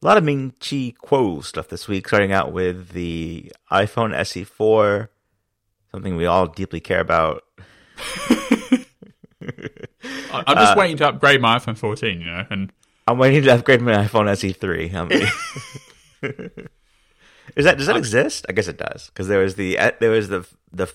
[0.00, 5.08] A lot of Ming Chi Kuo stuff this week, starting out with the iPhone SE4,
[5.90, 7.42] something we all deeply care about.
[7.98, 8.84] I-
[10.46, 12.72] I'm just waiting to upgrade my iPhone 14, you know, and
[13.08, 14.94] I'm waiting to upgrade my iPhone SE3.
[14.94, 16.48] I mean-
[17.56, 18.44] Is that does that exist?
[18.48, 20.86] I guess it does because there was the uh, there was the the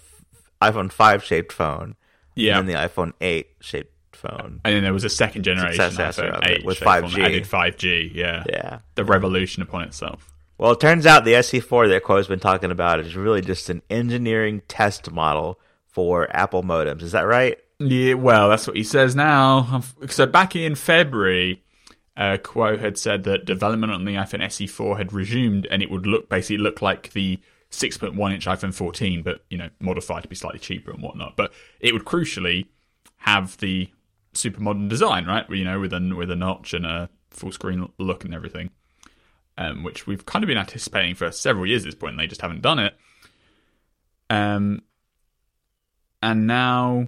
[0.61, 1.95] iPhone five shaped phone,
[2.35, 2.59] yeah.
[2.59, 3.92] and the iPhone eight shaped
[4.23, 4.61] phone.
[4.63, 7.19] And then there was a second generation iPhone 8 with 5G.
[7.19, 8.13] added 5G.
[8.13, 8.43] Yeah.
[8.49, 8.79] Yeah.
[8.95, 10.33] The revolution upon itself.
[10.57, 13.81] Well, it turns out the SE4 that Kuo's been talking about is really just an
[13.89, 17.01] engineering test model for Apple modems.
[17.01, 17.57] Is that right?
[17.79, 19.81] Yeah, well, that's what he says now.
[20.07, 21.63] So back in February,
[22.15, 26.05] uh, Kuo had said that development on the iPhone SE4 had resumed, and it would
[26.05, 27.39] look basically look like the
[27.71, 31.35] 6.1 inch iPhone 14, but you know modified to be slightly cheaper and whatnot.
[31.35, 32.67] But it would crucially
[33.17, 33.89] have the
[34.33, 35.49] super modern design, right?
[35.49, 38.69] You know, with a with a notch and a full screen look and everything,
[39.57, 42.11] um, which we've kind of been anticipating for several years at this point.
[42.11, 42.95] And they just haven't done it.
[44.29, 44.81] Um,
[46.21, 47.07] and now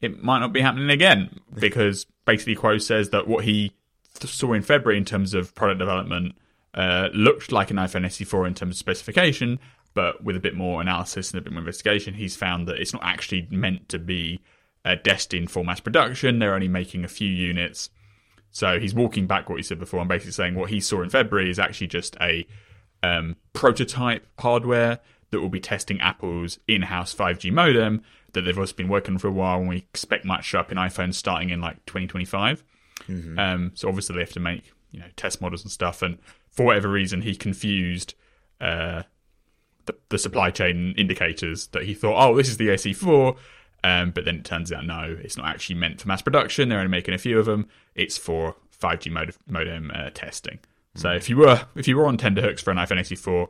[0.00, 3.72] it might not be happening again because basically Kuo says that what he
[4.20, 6.34] saw in February in terms of product development
[6.74, 9.58] uh, looked like an iPhone SE4 in terms of specification,
[9.94, 12.92] but with a bit more analysis and a bit more investigation, he's found that it's
[12.92, 14.40] not actually meant to be
[14.84, 16.38] uh, destined for mass production.
[16.38, 17.90] They're only making a few units.
[18.50, 21.10] So he's walking back what he said before and basically saying what he saw in
[21.10, 22.46] February is actually just a
[23.02, 28.88] um, prototype hardware that will be testing Apple's in-house 5G modem that they've also been
[28.88, 31.60] working on for a while, and we expect might show up in iPhones starting in
[31.60, 32.62] like 2025.
[33.38, 36.18] Um, so obviously they have to make you know test models and stuff, and
[36.50, 38.14] for whatever reason he confused
[38.60, 39.02] uh,
[39.86, 43.36] the, the supply chain indicators that he thought, oh, this is the SE4.
[43.84, 46.68] Um, but then it turns out no, it's not actually meant for mass production.
[46.70, 47.68] They're only making a few of them.
[47.94, 50.58] It's for 5G mod- modem uh, testing.
[50.94, 53.48] So if you were if you were on tenderhooks for an iPhone SE4,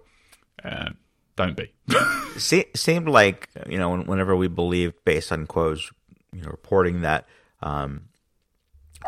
[0.64, 0.90] uh,
[1.36, 1.72] don't be.
[2.36, 5.90] Se- seemed like you know whenever we believed based on Kuo's
[6.33, 7.27] you know reporting that
[7.62, 8.08] um,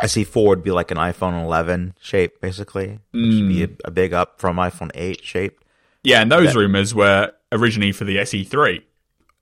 [0.02, 4.38] SE4 would be like an iPhone 11 shape, basically, would be a, a big up
[4.38, 5.64] from iPhone 8 shape.
[6.04, 8.82] yeah, and those rumors were originally for the SE3,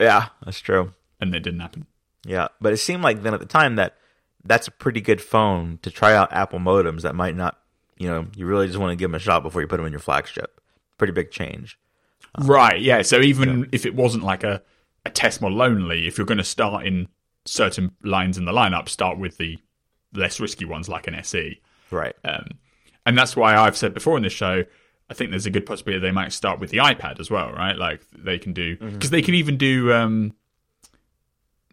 [0.00, 0.94] Yeah, that's true.
[1.28, 1.86] And it didn't happen.
[2.24, 3.96] Yeah, but it seemed like then at the time that
[4.44, 7.02] that's a pretty good phone to try out Apple modems.
[7.02, 7.58] That might not,
[7.96, 9.86] you know, you really just want to give them a shot before you put them
[9.86, 10.60] in your flagship.
[10.98, 11.78] Pretty big change.
[12.38, 13.02] Right, yeah.
[13.02, 14.62] So even if it wasn't like a,
[15.06, 17.08] a test model only, if you're going to start in
[17.44, 19.58] certain lines in the lineup, start with the
[20.12, 21.60] less risky ones like an SE.
[21.90, 22.14] Right.
[22.24, 22.58] Um,
[23.06, 24.64] and that's why I've said before in this show,
[25.10, 27.76] I think there's a good possibility they might start with the iPad as well, right?
[27.76, 30.34] Like they can do, because they can even do um,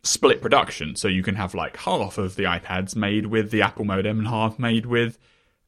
[0.03, 0.95] split production.
[0.95, 4.27] So you can have like half of the iPads made with the Apple modem and
[4.27, 5.17] half made with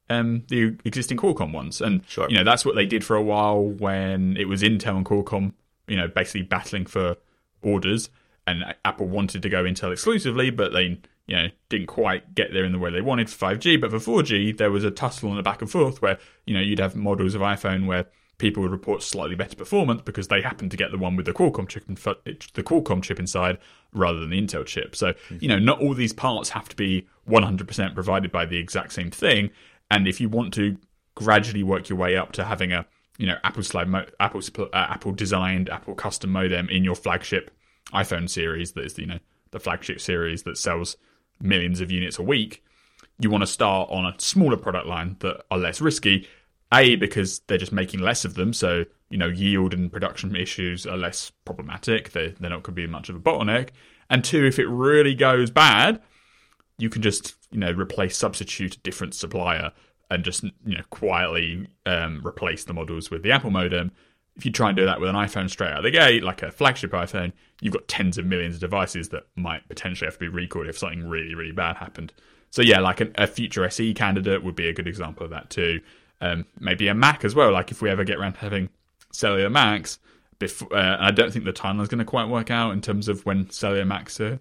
[0.10, 1.82] um, the existing Qualcomm ones.
[1.82, 2.30] And, Sure.
[2.30, 5.54] you know, that's what they did for a while when it was Intel and Qualcomm,
[5.88, 7.18] you know, basically battling for
[7.62, 8.10] orders.
[8.46, 12.66] And Apple wanted to go Intel exclusively, but they, you know, didn't quite get there
[12.66, 13.80] in the way they wanted for 5G.
[13.80, 16.60] But for 4G, there was a tussle and a back and forth where, you know,
[16.60, 18.08] you'd have models of iPhone where
[18.40, 21.32] people would report slightly better performance because they happened to get the one with the
[21.34, 23.58] Qualcomm chip in, the Qualcomm chip inside
[23.94, 24.96] rather than the Intel chip.
[24.96, 28.94] So, you know, not all these parts have to be 100% provided by the exact
[28.94, 29.50] same thing.
[29.92, 30.78] And if you want to
[31.16, 32.86] gradually work your way up to having a,
[33.18, 37.52] you know, Apple slide, mo- Apple, uh, Apple designed, Apple custom modem in your flagship
[37.94, 39.20] iPhone series that is, you know,
[39.52, 40.98] the flagship series that sells
[41.40, 42.64] millions of units a week,
[43.20, 46.28] you want to start on a smaller product line that are less risky.
[46.74, 50.86] A because they're just making less of them, so you know yield and production issues
[50.86, 52.12] are less problematic.
[52.12, 53.70] They're they're not going to be much of a bottleneck.
[54.10, 56.02] And two, if it really goes bad,
[56.78, 59.72] you can just you know replace substitute a different supplier
[60.10, 63.92] and just you know quietly um, replace the models with the Apple modem.
[64.36, 66.42] If you try and do that with an iPhone straight out of the gate, like
[66.42, 70.20] a flagship iPhone, you've got tens of millions of devices that might potentially have to
[70.20, 72.14] be recalled if something really really bad happened.
[72.50, 75.50] So yeah, like an, a future SE candidate would be a good example of that
[75.50, 75.82] too.
[76.22, 77.52] Um, maybe a Mac as well.
[77.52, 78.70] Like if we ever get around to having
[79.12, 80.00] cellular Macs,
[80.40, 83.08] before, uh, I don't think the timeline is going to quite work out in terms
[83.08, 84.40] of when cellular Macs are,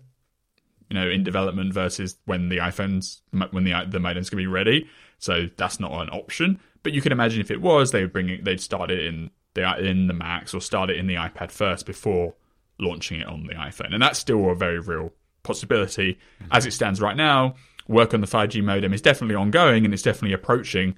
[0.89, 3.21] you know, in development versus when the iPhones,
[3.51, 4.89] when the the modem's going to be ready.
[5.19, 6.61] So that's not an option.
[6.83, 9.31] But you can imagine if it was, they would bring it, they'd start it in
[9.55, 12.35] the in the Macs or start it in the iPad first before
[12.79, 16.19] launching it on the iPhone, and that's still a very real possibility.
[16.51, 17.55] As it stands right now,
[17.89, 20.97] work on the 5G modem is definitely ongoing and it's definitely approaching,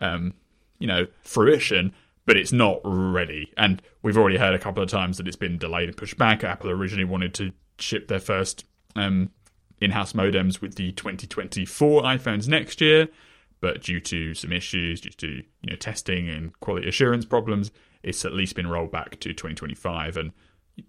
[0.00, 0.34] um,
[0.78, 1.92] you know, fruition,
[2.26, 3.52] but it's not ready.
[3.56, 6.44] And we've already heard a couple of times that it's been delayed and pushed back.
[6.44, 8.64] Apple originally wanted to ship their first
[8.96, 9.30] um,
[9.80, 13.08] in-house modems with the 2024 iPhones next year,
[13.60, 17.70] but due to some issues, due to you know testing and quality assurance problems,
[18.02, 20.16] it's at least been rolled back to 2025.
[20.16, 20.32] And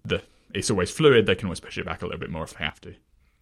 [0.04, 0.22] the
[0.52, 2.64] it's always fluid; they can always push it back a little bit more if they
[2.64, 2.94] have to.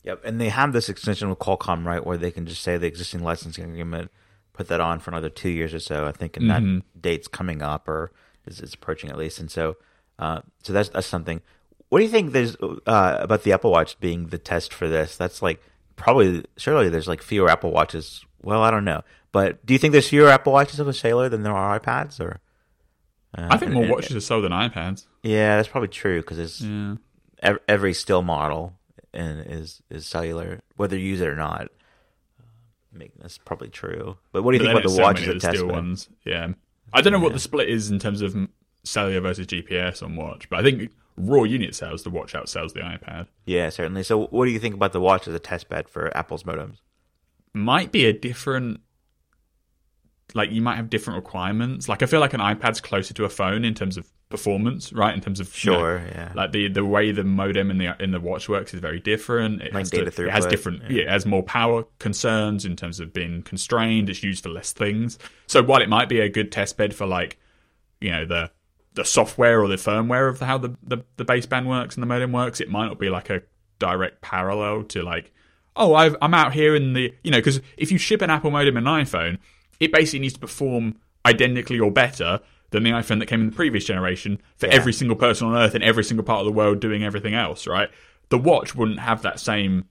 [0.04, 2.88] Yep, and they have this extension with Qualcomm, right, where they can just say the
[2.88, 4.10] existing licensing agreement,
[4.52, 6.06] put that on for another two years or so.
[6.06, 6.74] I think, and Mm-hmm.
[6.76, 8.12] that date's coming up or
[8.46, 9.38] is, is approaching at least.
[9.40, 9.76] And so,
[10.18, 11.40] uh, so that's that's something.
[11.88, 12.56] What do you think there's
[12.86, 15.16] uh, about the Apple Watch being the test for this?
[15.16, 15.62] That's like
[15.96, 18.24] probably surely there's like fewer Apple Watches.
[18.42, 21.42] Well, I don't know, but do you think there's fewer Apple Watches with Sailor than
[21.42, 22.18] there are iPads?
[22.20, 22.40] Or
[23.36, 25.06] uh, I think more and- watches are sold than iPads.
[25.22, 26.94] Yeah, that's probably true because it's Yeah.
[27.42, 28.74] ev- every still model
[29.14, 31.68] and is is cellular, whether you use it or not.
[32.92, 34.18] Make that's probably true.
[34.32, 35.70] But what do you But think about the so watch many as a test bed?
[35.70, 36.08] ones.
[36.24, 36.52] Yeah,
[36.92, 38.36] I don't know what the split is in terms of
[38.84, 42.80] cellular versus GPS on watch, but I think raw unit sales, the watch outsells the
[42.80, 43.28] iPad.
[43.46, 44.02] Yeah, certainly.
[44.02, 46.80] So, what do you think about the watch as a test bed for Apple's modems?
[47.54, 48.80] Might be a different.
[50.34, 51.88] Like you might have different requirements.
[51.88, 55.14] Like I feel like an iPad's closer to a phone in terms of performance, right?
[55.14, 56.32] In terms of you know, Sure, yeah.
[56.34, 59.60] like the the way the modem in the in the watch works is very different.
[59.62, 60.88] It Like has data to, it has different yeah.
[60.90, 61.02] yeah.
[61.02, 64.08] it has more power concerns in terms of being constrained.
[64.08, 65.18] It's used for less things.
[65.46, 67.38] So while it might be a good test bed for like
[68.00, 68.50] you know the
[68.94, 72.30] the software or the firmware of how the, the, the baseband works and the modem
[72.30, 73.42] works, it might not be like a
[73.78, 75.32] direct parallel to like,
[75.76, 78.50] oh, I've, I'm out here in the, you know, because if you ship an Apple
[78.50, 79.38] modem and an iPhone,
[79.82, 80.96] it basically needs to perform
[81.26, 82.40] identically or better
[82.70, 84.74] than the iPhone that came in the previous generation for Yeah.
[84.74, 87.66] every single person on Earth in every single part of the world doing everything else,
[87.66, 87.90] right?
[88.30, 89.84] The watch wouldn't have that same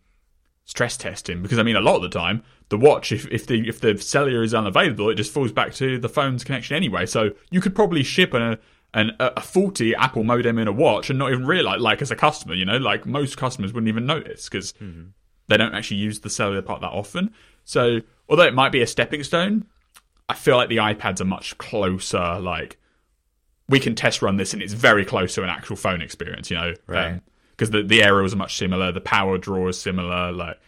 [0.66, 3.68] stress testing because I mean a lot of the time the watch if, if the
[3.68, 7.32] if the cellular is unavailable it just falls back to the phone's connection anyway so
[7.50, 8.58] you could probably ship an,
[8.94, 12.16] an a faulty Apple modem in a watch and not even realize like as a
[12.16, 15.10] customer you know like most customers wouldn't even notice because mm-hmm.
[15.48, 17.32] they don't actually use the cellular part that often
[17.66, 18.00] so
[18.30, 19.66] although it might be a stepping stone
[20.32, 22.78] I feel like the iPads are much closer like
[23.70, 26.58] we can test run this and it's very close to an actual phone experience you
[26.58, 27.22] know um, Right.
[27.52, 30.32] because the the aerials are much similar, the power draw is similar.
[30.32, 30.60] Like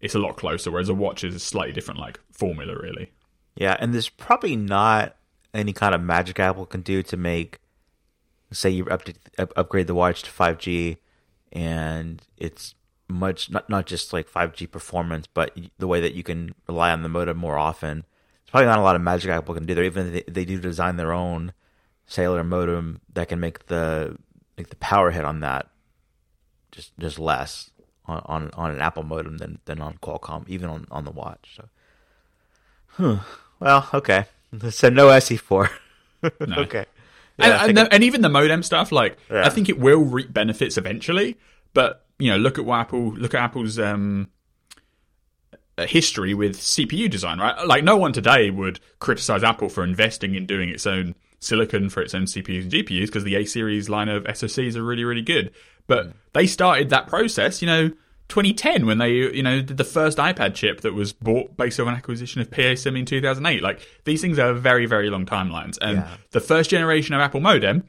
[0.00, 0.70] it's a lot closer.
[0.70, 3.10] Whereas a watch is a slightly different like formula, really.
[3.56, 5.16] Yeah, and there's probably not
[5.54, 7.58] any kind of magic Apple can do to make,
[8.52, 9.02] say, you up
[9.38, 10.98] up, upgrade the watch to 5G,
[11.52, 12.74] and it's
[13.08, 17.02] much not not just like 5G performance, but the way that you can rely on
[17.02, 18.04] the modem more often.
[18.46, 19.84] There's probably not a lot of magic Apple can do there.
[19.84, 21.52] Even if they, they do design their own
[22.06, 24.16] cellular modem that can make the
[24.56, 25.68] make the power hit on that
[26.70, 27.70] just just less
[28.06, 31.58] on on, on an Apple modem than than on Qualcomm, even on on the watch.
[32.98, 33.20] So.
[33.60, 34.26] Well, okay.
[34.70, 35.68] So no SE4.
[36.22, 36.56] No.
[36.58, 36.86] okay.
[37.36, 39.44] and, Yeah, I and, the, and even the modem stuff, like Yeah.
[39.44, 41.36] I think it will reap benefits eventually.
[41.74, 44.28] But you know, look at what Apple look at Apple's um,
[45.78, 47.66] uh, history with CPU design, right?
[47.66, 52.00] Like no one today would criticize Apple for investing in doing its own silicon for
[52.02, 55.22] its own CPUs and GPUs because the A series line of SoCs are really really
[55.22, 55.52] good.
[55.86, 57.90] But they started that process, you know.
[58.28, 61.86] 2010 when they you know did the first iPad chip that was bought based on
[61.86, 65.78] an acquisition of PA Semi in 2008 like these things are very very long timelines
[65.80, 66.16] and Yeah.
[66.32, 67.84] the first generation of Apple modem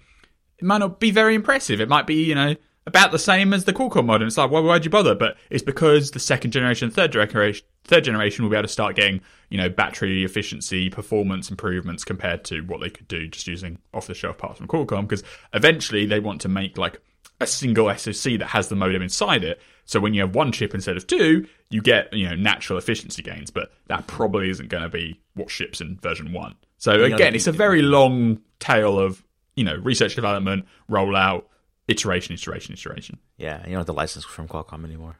[0.59, 1.81] it might not be very impressive.
[1.81, 2.55] It might be, you know,
[2.87, 4.27] about the same as the Qualcomm modem.
[4.27, 5.13] It's like, why why'd you bother?
[5.13, 8.95] But it's because the second generation, third generation, third generation will be able to start
[8.95, 9.19] getting,
[9.49, 14.07] you know, battery efficiency, performance improvements compared to what they could do just using off
[14.07, 15.01] the shelf parts from Qualcomm.
[15.01, 15.23] Because
[15.53, 17.01] eventually they want to make like
[17.41, 19.61] a single SoC that has the modem inside it.
[19.83, 23.21] So when you have one chip instead of two, you get, you know, natural efficiency
[23.21, 23.51] gains.
[23.51, 26.55] But that probably isn't going to be what ships in version one.
[26.77, 29.23] So again, it's a very long tail of
[29.57, 31.43] you know, research development, rollout,
[31.87, 33.19] iteration, iteration, iteration.
[33.37, 35.17] Yeah, you don't have the license from Qualcomm anymore.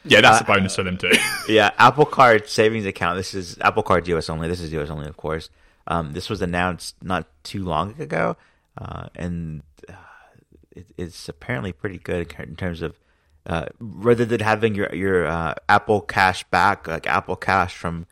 [0.06, 1.12] Yeah, that's a bonus for them too.
[1.48, 3.16] yeah, Apple Card savings account.
[3.16, 4.48] This is Apple Card US only.
[4.48, 5.48] This is US only, of course.
[5.86, 8.36] Um, this was announced not too long ago,
[8.76, 9.94] uh, and uh,
[10.72, 12.98] it, it's apparently pretty good in terms of
[13.46, 18.06] uh, rather than having your your uh, Apple Cash back, like Apple Cash from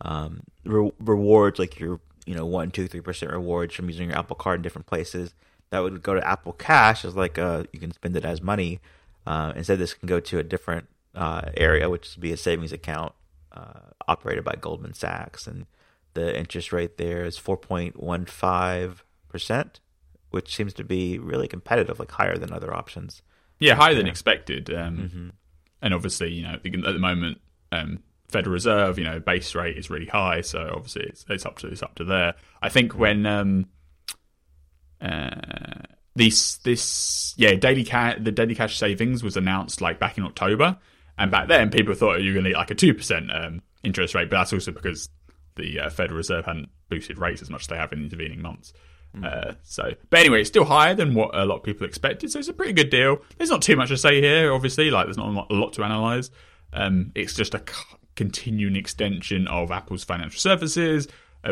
[0.00, 4.18] um, re- rewards, like your you know one, two, three percent rewards from using your
[4.18, 5.34] Apple Card in different places.
[5.70, 8.80] That would go to Apple Cash as like uh, you can spend it as money.
[9.26, 12.72] Uh, instead, this can go to a different uh, area, which would be a savings
[12.72, 13.12] account
[13.52, 15.66] uh, operated by Goldman Sachs, and
[16.14, 19.80] the interest rate there is four point one five percent,
[20.30, 23.22] which seems to be really competitive, like higher than other options.
[23.60, 24.72] yeah, higher than expected.
[24.72, 25.32] Um,
[25.82, 29.90] And obviously, you know, at the moment, um, Federal Reserve, you know, base rate is
[29.90, 32.34] really high, so obviously it's, it's up to it's up to there.
[32.62, 33.66] I think when um,
[35.00, 35.82] uh,
[36.14, 40.78] this this yeah daily cash the daily cash savings was announced like back in October,
[41.16, 43.62] and back then people thought you were going to get like a two percent um,
[43.82, 45.08] interest rate, but that's also because
[45.56, 48.72] the uh, Federal Reserve hadn't boosted rates as much as they have in intervening months.
[49.24, 52.30] Uh, so, but anyway, it's still higher than what a lot of people expected.
[52.30, 53.18] So it's a pretty good deal.
[53.36, 54.90] There's not too much to say here, obviously.
[54.90, 56.30] Like, there's not a lot, to analyze.
[56.72, 61.08] Um, it's just a c- continuing extension of Apple's financial services,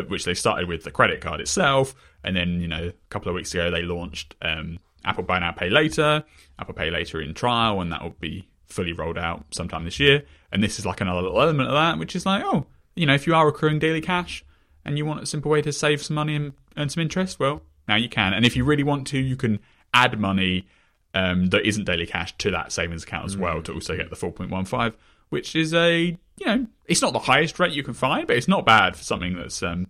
[0.07, 3.35] which they started with the credit card itself, and then you know a couple of
[3.35, 6.23] weeks ago they launched um, Apple Buy Now Pay Later,
[6.59, 10.23] Apple Pay Later in trial, and that will be fully rolled out sometime this year.
[10.51, 12.65] And this is like another little element of that, which is like, oh,
[12.95, 14.43] you know, if you are accruing daily cash
[14.85, 17.61] and you want a simple way to save some money and earn some interest, well,
[17.87, 18.33] now you can.
[18.33, 19.59] And if you really want to, you can
[19.93, 20.67] add money
[21.13, 24.15] um, that isn't daily cash to that savings account as well to also get the
[24.15, 24.93] 4.15,
[25.29, 28.47] which is a, you know, it's not the highest rate you can find, but it's
[28.47, 29.87] not bad for something that's um,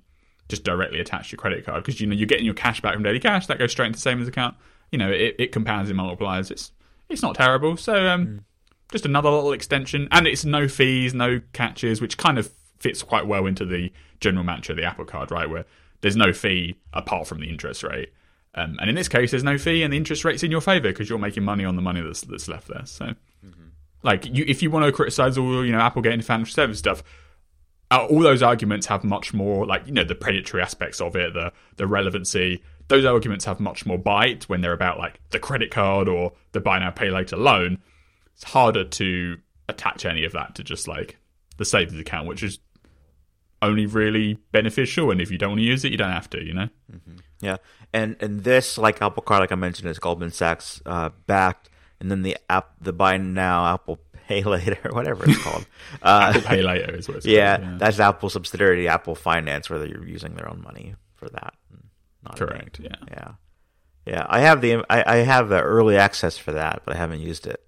[0.50, 2.94] just directly attached to your credit card because, you know, you're getting your cash back
[2.94, 4.56] from daily cash, that goes straight into the savings account.
[4.92, 6.50] You know, it, it compounds and multiplies.
[6.50, 6.72] It's,
[7.10, 7.78] it's not terrible.
[7.78, 8.46] So, um,
[8.92, 13.28] just another little extension, and it's no fees, no catches, which kind of fits quite
[13.28, 15.50] well into the general mantra of the Apple Card, right?
[15.50, 15.66] Where
[16.02, 18.14] there's no fee apart from the interest rate,
[18.56, 20.90] um, and in this case, there's no fee, and the interest rate's in your favor
[20.90, 22.86] because you're making money on the money that's that's left there.
[22.86, 23.14] So,
[24.08, 27.04] like, you if you want to criticize all you know Apple getting financial service stuff.
[27.90, 31.34] Uh, all those arguments have much more, like you know, the predatory aspects of it,
[31.34, 32.62] the the relevancy.
[32.90, 36.60] Those arguments have much more bite when they're about like the credit card or the
[36.60, 37.78] buy now pay later loan
[38.38, 39.38] it's harder to
[39.68, 41.18] attach any of that to just like
[41.58, 42.60] the savings account, which is
[43.64, 45.10] only really beneficial.
[45.10, 46.70] And if you don't want to use it, you don't have to, you know?
[47.42, 47.58] Yeah,
[47.92, 52.12] and and this like Apple Card, like I mentioned, is Goldman Sachs uh, backed, and
[52.12, 55.66] then the app, the buy now, Apple Pay later, whatever it's called.
[56.02, 57.70] Uh, Apple Pay Later is what it's yeah, called.
[57.70, 61.54] Yeah, that's Apple subsidiary, Apple Finance, where you're using their own money for that.
[62.36, 62.96] Correct, yeah.
[63.10, 63.32] yeah,
[64.06, 64.26] yeah.
[64.28, 67.48] I have the I, I have the early access for that, but I haven't used
[67.48, 67.64] it.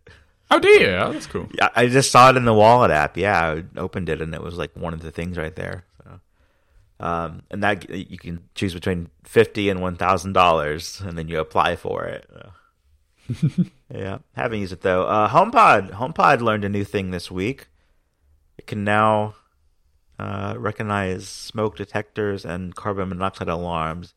[0.51, 0.88] Oh, do you?
[0.88, 1.48] Oh, that's cool.
[1.62, 3.15] I I just saw it in the wallet app.
[3.15, 5.86] Yeah, I opened it and it was like one of the things right there.
[6.03, 6.19] So,
[7.00, 11.39] um, and that you can choose between fifty and one thousand dollars, and then you
[11.39, 12.29] apply for it.
[13.93, 15.05] Yeah, haven't used it though.
[15.05, 17.67] Uh, HomePod, HomePod learned a new thing this week.
[18.57, 19.36] It can now
[20.17, 24.13] uh, recognize smoke detectors and carbon monoxide alarms.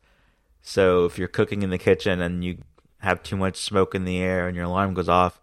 [0.61, 2.57] So if you're cooking in the kitchen and you
[2.99, 5.41] have too much smoke in the air and your alarm goes off,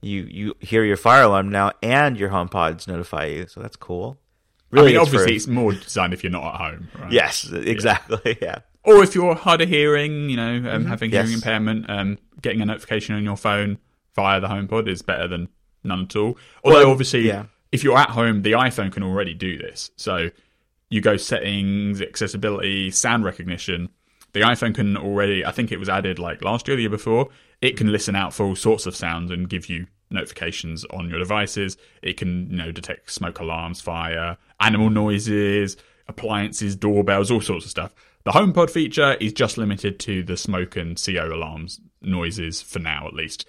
[0.00, 3.46] you you hear your fire alarm now and your HomePods notify you.
[3.46, 4.18] So that's cool.
[4.72, 7.12] I mean, it's obviously, for- it's more designed if you're not at home, right?
[7.12, 8.36] yes, exactly.
[8.42, 8.58] Yeah.
[8.82, 11.24] Or if you're hard of hearing, you know, um, having Yes.
[11.24, 13.78] hearing impairment, um, getting a notification on your phone
[14.14, 15.48] via the HomePod is better than
[15.82, 16.38] none at all.
[16.62, 17.46] Although, Well, obviously, yeah.
[17.72, 19.90] if you're at home, the iPhone can already do this.
[19.96, 20.30] So
[20.90, 23.88] you go settings, accessibility, sound recognition.
[24.32, 26.90] The iPhone can already, I think it was added like last year, or the year
[26.90, 27.28] before.
[27.60, 31.18] It can listen out for all sorts of sounds and give you notifications on your
[31.18, 31.76] devices.
[32.02, 35.76] It can, you know, detect smoke alarms, fire, animal noises,
[36.08, 37.94] appliances, doorbells, all sorts of stuff.
[38.24, 43.06] The HomePod feature is just limited to the smoke and CO alarms noises for now,
[43.06, 43.46] at least.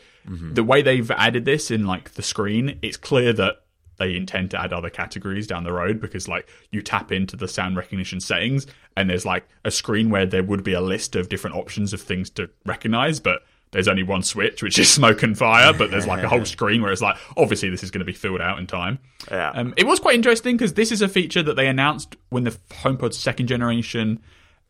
[0.53, 3.57] The way they've added this in like the screen, it's clear that
[3.97, 7.47] they intend to add other categories down the road because like you tap into the
[7.47, 11.29] sound recognition settings and there's like a screen where there would be a list of
[11.29, 15.37] different options of things to recognize, but there's only one switch, which is smoke and
[15.37, 18.05] fire, but there's like a whole screen where it's like, obviously this is going to
[18.05, 18.99] be filled out in time.
[19.29, 19.51] Yeah.
[19.51, 22.51] Um, it was quite interesting because this is a feature that they announced when the
[22.69, 24.21] HomePod second generation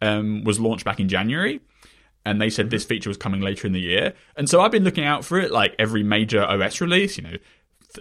[0.01, 1.61] um, was launched back in January.
[2.25, 4.13] And they said this feature was coming later in the year.
[4.35, 7.37] And so I've been looking out for it like every major OS release, you know,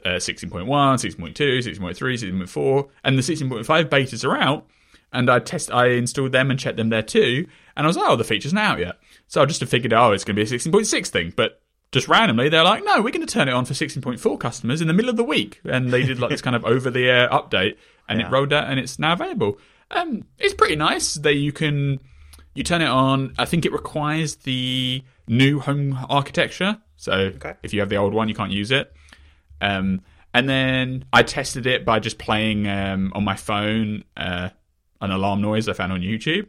[0.05, 4.67] uh, 16.1, 16.2, 16.3, 16.4, and the 16.5 betas are out.
[5.13, 7.47] And I test, I installed them and checked them there too.
[7.77, 8.99] And I was like, oh, the feature's not out yet.
[9.29, 11.33] So I just figured, oh, it's going to be a 16.6 thing.
[11.37, 11.61] But
[11.93, 14.89] just randomly, they're like, no, we're going to turn it on for 16.4 customers in
[14.89, 15.61] the middle of the week.
[15.65, 17.77] And they did like this kind of over the air update
[18.09, 19.59] and it rolled out and it's now available.
[19.91, 22.01] Um, it's pretty nice that you can,
[22.55, 23.35] you turn it on.
[23.39, 26.79] I think it requires the new home architecture.
[26.97, 27.55] So Okay.
[27.63, 28.93] if you have the old one, you can't use it.
[29.61, 34.51] Um, and then I tested it by just playing um, on my phone uh,
[35.01, 36.47] an alarm noise I found on YouTube.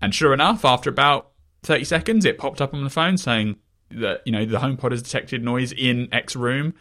[0.00, 1.30] And sure enough, after about
[1.62, 3.56] 30 seconds, it popped up on the phone saying
[3.90, 6.74] that, you know, the HomePod has detected noise in X room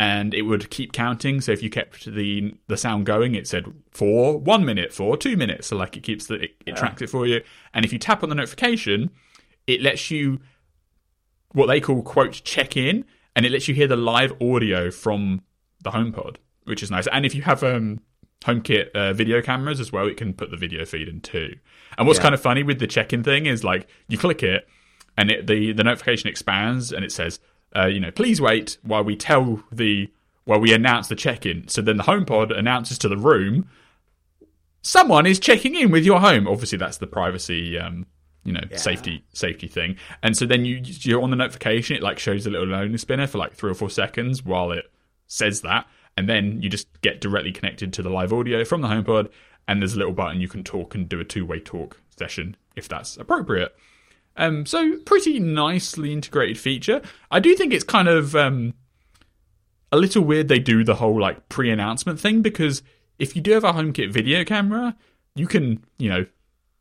[0.00, 1.42] and it would keep counting.
[1.42, 5.36] So if you kept the the sound going, it said for one minute, for two
[5.36, 5.66] minutes.
[5.66, 7.42] So like it keeps the, it, it tracks it for you.
[7.74, 9.10] And if you tap on the notification,
[9.66, 10.40] it lets you
[11.52, 13.04] what they call quote check in
[13.36, 15.42] and it lets you hear the live audio from
[15.84, 17.06] the HomePod, which is nice.
[17.12, 18.00] And if you have um,
[18.46, 21.56] HomeKit uh, video cameras as well, it can put the video feed in too.
[21.98, 22.22] And what's Yeah.
[22.22, 24.66] kind of funny with the check-in thing is like you click it,
[25.18, 27.38] and it, the the notification expands, and it says,
[27.76, 30.10] uh, you know, please wait while we tell the
[30.46, 31.68] well, we announce the check in.
[31.68, 33.68] So then the HomePod announces to the room,
[34.82, 36.48] someone is checking in with your home.
[36.48, 38.06] Obviously, that's the privacy, um,
[38.44, 38.76] you know, Yeah.
[38.76, 39.96] safety safety thing.
[40.22, 41.96] And so then you you're on the notification.
[41.96, 44.90] It like shows a little loading spinner for like three or four seconds while it
[45.26, 45.86] says that,
[46.16, 49.28] and then you just get directly connected to the live audio from the HomePod.
[49.68, 52.56] And there's a little button you can talk and do a two way talk session
[52.74, 53.72] if that's appropriate.
[54.36, 57.02] Um, so pretty nicely integrated feature.
[57.30, 58.74] I do think it's kind of um,
[59.92, 62.82] a little weird they do the whole like pre-announcement thing because
[63.18, 64.96] if you do have a HomeKit video camera,
[65.34, 66.26] you can you know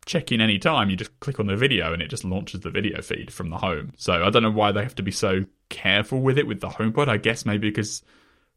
[0.06, 0.90] check in any time.
[0.90, 3.58] You just click on the video and it just launches the video feed from the
[3.58, 3.94] home.
[3.98, 6.70] So I don't know why they have to be so careful with it with the
[6.70, 7.10] HomePod.
[7.10, 8.02] I guess maybe because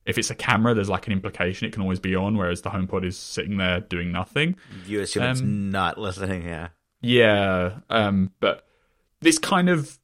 [0.06, 2.70] if it's a camera, there's like an implication it can always be on, whereas the
[2.70, 4.56] HomePod is sitting there doing nothing.
[4.86, 6.44] You assume it's Um, not listening.
[6.44, 6.68] Yeah.
[7.00, 8.64] Yeah, um, but
[9.22, 9.98] this kind of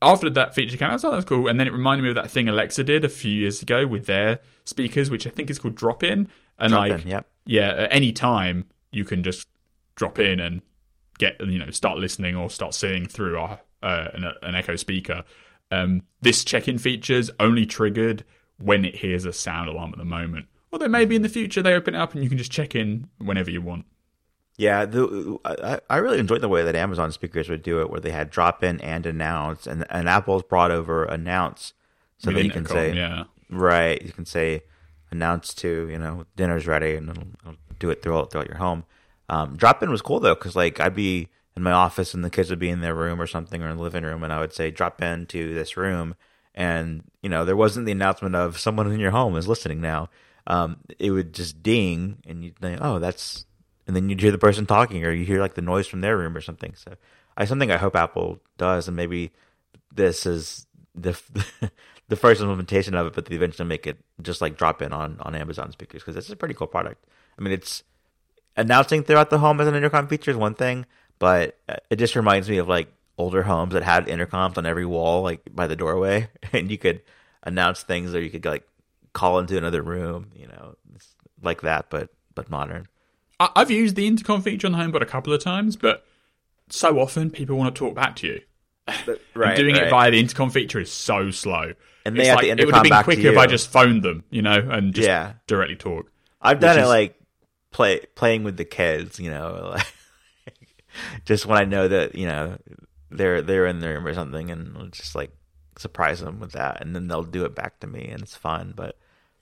[0.00, 2.08] after that feature came out, I thought that was cool, and then it reminded me
[2.08, 5.50] of that thing Alexa did a few years ago with their speakers, which I think
[5.50, 7.26] is called Drop In, and Drop like in, yep.
[7.44, 9.46] yeah, at any time you can just
[9.94, 10.62] drop in and
[11.18, 15.24] get you know start listening or start seeing through our, uh, an, an Echo speaker.
[15.70, 18.24] Um, this check-in feature is only triggered
[18.58, 20.46] when it hears a sound alarm at the moment.
[20.72, 23.08] Although maybe in the future they open it up and you can just check in
[23.18, 23.84] whenever you want.
[24.58, 28.00] Yeah, the, I, I really enjoyed the way that Amazon speakers would do it, where
[28.00, 31.74] they had drop in and announce, and and Apple's brought over announce,
[32.18, 33.24] so that you can say yeah.
[33.50, 34.62] right, you can say
[35.10, 38.84] announce to you know dinner's ready, and it'll, it'll do it throughout throughout your home.
[39.28, 42.30] Um, drop in was cool though, because like I'd be in my office and the
[42.30, 44.40] kids would be in their room or something or in the living room, and I
[44.40, 46.14] would say drop in to this room,
[46.54, 50.08] and you know there wasn't the announcement of someone in your home is listening now.
[50.46, 53.44] Um, it would just ding, and you'd think, oh, that's
[53.86, 56.16] and then you'd hear the person talking or you hear like the noise from their
[56.16, 56.74] room or something.
[56.74, 56.94] So
[57.36, 59.32] I something I hope Apple does, and maybe
[59.92, 61.18] this is the
[62.08, 65.18] the first implementation of it, but they eventually make it just like drop in on
[65.20, 67.04] on Amazon speakers because it's a pretty cool product.
[67.38, 67.82] I mean, it's
[68.56, 70.86] announcing throughout the home as an intercom feature is one thing,
[71.18, 72.88] but uh, it just reminds me of like
[73.18, 77.02] older homes that had intercoms on every wall, like by the doorway, and you could
[77.42, 78.66] announce things or you could like
[79.12, 80.76] call into another room, you know,
[81.42, 82.86] like that, but but modern.
[83.40, 86.04] I- I've used the intercom feature on the HomePod a couple of times, but
[86.68, 88.40] so often people want to talk back to you.
[88.88, 89.18] and
[89.56, 91.72] doing it via the intercom feature is so slow.
[92.04, 94.22] And they have like, the it would have been quicker if I just phoned them,
[94.30, 95.34] you know, and just Yeah.
[95.48, 96.10] directly talk.
[96.40, 97.20] I've done it is- like
[97.72, 99.86] play playing with the kids, you know, like
[101.24, 102.58] just when I know that you know
[103.10, 105.32] they're they're in their room or something, and I'll just like
[105.78, 108.72] surprise them with that, and then they'll do it back to me, and it's fun.
[108.76, 108.96] But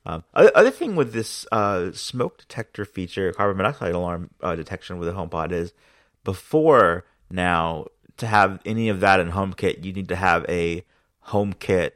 [0.07, 4.99] um, other, other thing with this uh, smoke detector feature, carbon monoxide alarm uh, detection
[4.99, 5.73] with the HomePod is
[6.25, 7.87] before now
[8.17, 10.85] to have any of that in HomeKit, you need to have a
[11.29, 11.93] HomeKit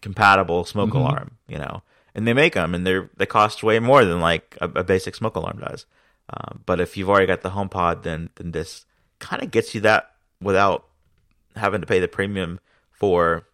[0.00, 1.82] compatible smoke alarm, you know.
[2.14, 5.14] And they make them, and they they cost way more than like a, a basic
[5.14, 5.86] smoke alarm does.
[6.28, 8.84] Um, but if you've already got the HomePod, then then this
[9.18, 10.86] kind of gets you that without
[11.56, 13.46] having to pay the premium for,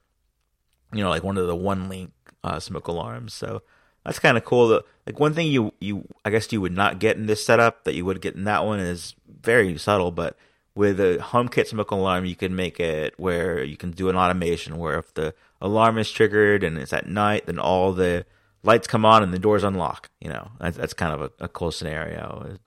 [0.93, 2.11] you know, like one of the Onelink
[2.49, 3.35] uh, smoke alarms.
[3.35, 3.63] So
[4.05, 4.81] that's kind of cool.
[5.07, 7.95] Like one thing you you I guess you would not get in this setup that
[7.95, 10.37] you would get in that one is very subtle, but
[10.75, 14.79] with a HomeKit smoke alarm, you can make it where you can do an automation
[14.79, 18.25] where if the alarm is triggered and it's at night, then all the
[18.63, 20.09] lights come on and the doors unlock.
[20.21, 22.59] You know, that's, that's kind of a, a cool scenario.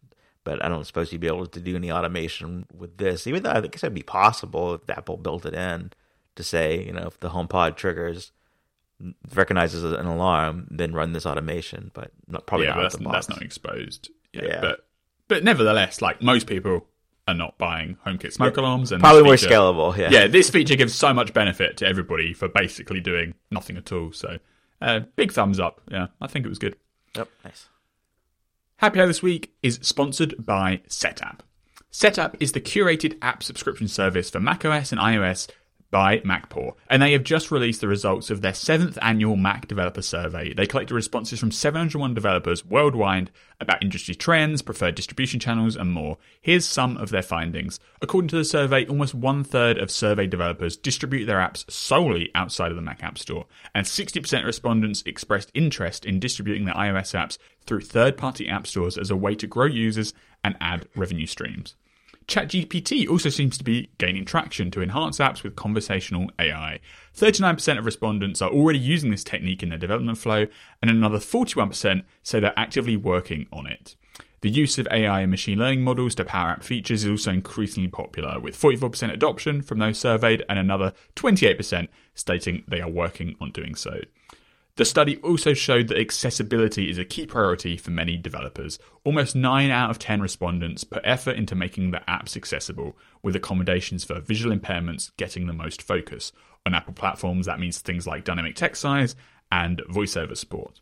[0.44, 3.52] But I don't suppose you'd be able to do any automation with this, even though
[3.52, 5.92] I guess it'd be possible if Apple built it in
[6.36, 8.34] to say, you know, if the HomePod triggers,
[9.34, 11.92] recognizes an alarm, then run this automation.
[11.94, 14.10] But not, probably yeah, not that's, that's not exposed.
[14.34, 14.62] Yeah, Yeah.
[14.62, 14.88] but
[15.28, 16.88] but nevertheless, like most people
[17.28, 19.98] are not buying HomeKit smoke alarms, and Probably this more feature- scalable.
[19.98, 20.10] Yeah.
[20.12, 24.12] Yeah, this feature gives so much benefit to everybody for basically doing nothing at all.
[24.12, 24.38] So,
[24.82, 25.82] uh, big thumbs up.
[25.90, 26.76] Yeah, I think it was good.
[27.16, 27.30] Yep.
[27.46, 27.68] Nice.
[28.78, 31.40] Happy Hour this week is sponsored by Setapp.
[31.92, 35.48] Setapp is the curated app subscription service for macOS and iOS
[35.92, 40.02] by MacPaw, and they have just released the results of their seventh annual Mac Developer
[40.02, 40.54] Survey.
[40.54, 46.18] They collected responses from 701 developers worldwide about industry trends, preferred distribution channels, and more.
[46.42, 47.80] Here's some of their findings.
[48.02, 52.72] According to the survey, almost one third of survey developers distribute their apps solely outside
[52.72, 57.14] of the Mac App Store, and 60% of respondents expressed interest in distributing their iOS
[57.14, 61.28] apps through third party app stores as a way to grow users and add revenue
[61.28, 61.76] streams.
[62.28, 66.80] ChatGPT also seems to be gaining traction to enhance apps with conversational AI.
[67.16, 70.48] 39% of respondents are already using this technique in their development flow,
[70.82, 73.96] and another 41% say they're actively working on it.
[74.42, 77.90] The use of AI and machine learning models to power app features is also increasingly
[77.90, 83.52] popular, with 44% adoption from those surveyed and another 28% stating they are working on
[83.52, 84.02] doing so.
[84.78, 88.80] The study also showed that accessibility is a key priority for many developers.
[89.04, 94.06] Almost 9 out of 10 respondents put effort into making their apps accessible, with accommodations
[94.06, 96.32] for visual impairments getting the most focus.
[96.66, 99.16] On Apple platforms, that means things like dynamic text size
[99.52, 100.80] and voiceover support.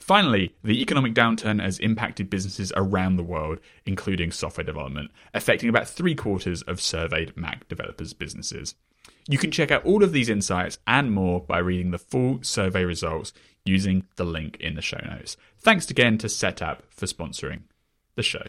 [0.00, 5.88] Finally, the economic downturn has impacted businesses around the world, including software development, affecting about
[5.88, 8.74] three quarters of surveyed Mac developers' businesses.
[9.28, 12.84] You can check out all of these insights and more by reading the full survey
[12.84, 13.32] results
[13.64, 15.36] using the link in the show notes.
[15.58, 17.62] Thanks again to Setapp for sponsoring
[18.16, 18.44] the show.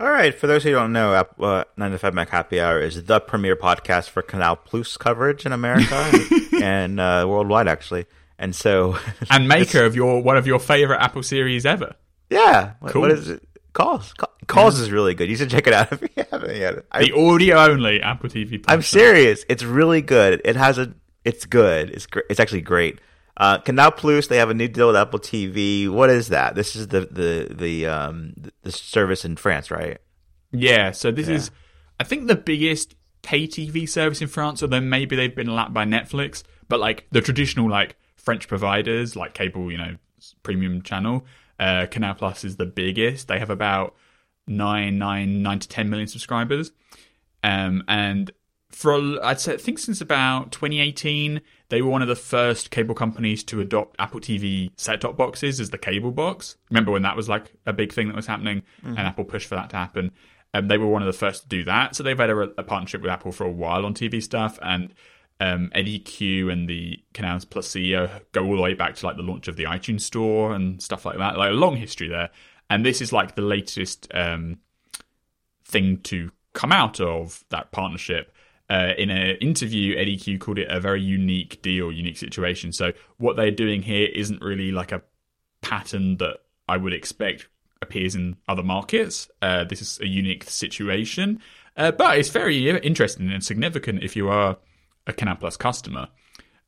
[0.00, 3.04] All right, for those who don't know, uh, 9 to 5 Mac Happy Hour is
[3.04, 6.10] the premier podcast for Canal Plus coverage in America
[6.62, 8.06] and, uh, worldwide, actually.
[8.36, 8.98] And so,
[9.30, 11.94] and maker of your one of your favorite Apple series ever.
[12.28, 13.02] Yeah, cool.
[13.02, 13.46] what is it?
[13.74, 14.14] Calls.
[14.46, 15.28] Calls is really good.
[15.28, 16.90] You should check it out if you haven't yet.
[16.92, 18.64] The audio only Apple TV.
[18.68, 19.44] I'm serious.
[19.48, 20.40] It's really good.
[20.44, 20.94] It has a.
[21.24, 21.90] It's good.
[21.90, 22.24] It's great.
[22.30, 23.00] It's actually great.
[23.36, 24.28] Uh, Canal Plus.
[24.28, 25.88] They have a new deal with Apple TV.
[25.90, 26.54] What is that?
[26.54, 29.98] This is the the the um the service in France, right?
[30.52, 30.92] Yeah.
[30.92, 31.34] So this yeah.
[31.34, 31.50] is,
[31.98, 34.62] I think, the biggest pay TV service in France.
[34.62, 39.34] Although maybe they've been lapped by Netflix, but like the traditional like French providers, like
[39.34, 39.96] cable, you know,
[40.44, 41.26] premium channel
[41.58, 43.28] uh, Canal Plus is the biggest.
[43.28, 43.94] They have about
[44.46, 46.72] nine, nine, nine to ten million subscribers,
[47.42, 48.30] um, and
[48.74, 52.94] for I'd say I think since about 2018, they were one of the first cable
[52.94, 56.56] companies to adopt Apple TV set-top boxes as the cable box.
[56.70, 58.96] Remember when that was like a big thing that was happening, mm-hmm.
[58.96, 60.10] and Apple pushed for that to happen.
[60.52, 62.64] Um, they were one of the first to do that, so they've had a, a
[62.64, 64.92] partnership with Apple for a while on TV stuff, and
[65.40, 65.70] um,
[66.04, 69.48] Cue and the Canals Plus CEO go all the way back to like the launch
[69.48, 71.36] of the iTunes Store and stuff like that.
[71.36, 72.30] Like a long history there,
[72.70, 74.58] and this is like the latest um,
[75.64, 78.32] thing to come out of that partnership.
[78.70, 82.72] Uh, in an interview, Eddy Cue called it a very unique deal, unique situation.
[82.72, 85.02] So what they're doing here isn't really like a
[85.60, 87.48] pattern that I would expect
[87.82, 89.28] appears in other markets.
[89.42, 91.40] Uh, this is a unique situation,
[91.76, 94.56] uh, but it's very interesting and significant if you are
[95.06, 96.08] a Canal Plus customer,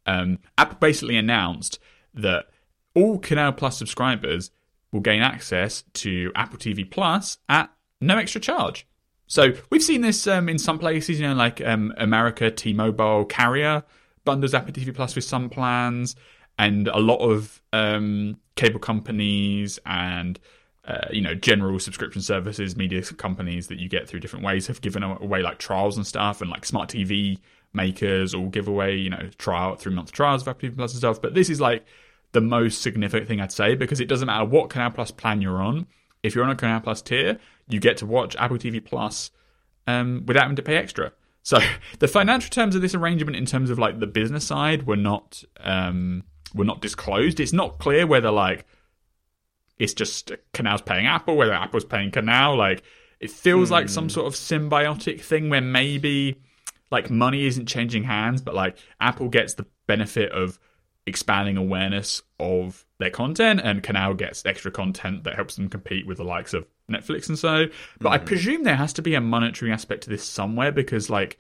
[0.07, 1.79] um, Apple basically announced
[2.15, 2.47] that
[2.95, 4.51] all Canal Plus subscribers
[4.93, 7.71] will gain access to Apple TV Plus at
[8.01, 8.87] no extra charge.
[9.27, 13.83] So we've seen this um, in some places, you know, like um, America, T-Mobile carrier
[14.25, 16.15] bundles Apple TV Plus with some plans,
[16.59, 20.39] and a lot of um, cable companies and
[20.87, 24.81] uh, you know general subscription services, media companies that you get through different ways have
[24.81, 27.39] given away like trials and stuff, and like smart TV
[27.73, 30.99] makers or give away, you know, trial three month trials of Apple TV Plus and
[30.99, 31.21] stuff.
[31.21, 31.85] But this is like
[32.33, 35.63] the most significant thing I'd say because it doesn't matter what Canal Plus plan you're
[35.63, 35.87] on.
[36.23, 39.31] If you're on a Canal Plus tier, you get to watch Apple TV Plus
[39.87, 41.13] um, without having to pay extra.
[41.43, 41.59] So
[41.99, 45.45] the financial terms of this arrangement, in terms of like the business side, were not
[45.61, 46.25] um,
[46.55, 47.41] were not disclosed.
[47.41, 48.67] It's not clear whether like
[49.79, 52.57] it's just Canal's paying Apple, whether Apple's paying Canal.
[52.57, 52.83] Like
[53.21, 54.11] it feels like some hmm.
[54.11, 56.41] sort of symbiotic thing where maybe
[56.91, 60.59] like money isn't changing hands, but like Apple gets the benefit of
[61.07, 66.19] expanding awareness of their content and Canal gets extra content that helps them compete with
[66.19, 67.67] the likes of Netflix and so.
[68.01, 68.13] But mm.
[68.13, 71.39] I presume there has to be a monetary aspect to this somewhere because like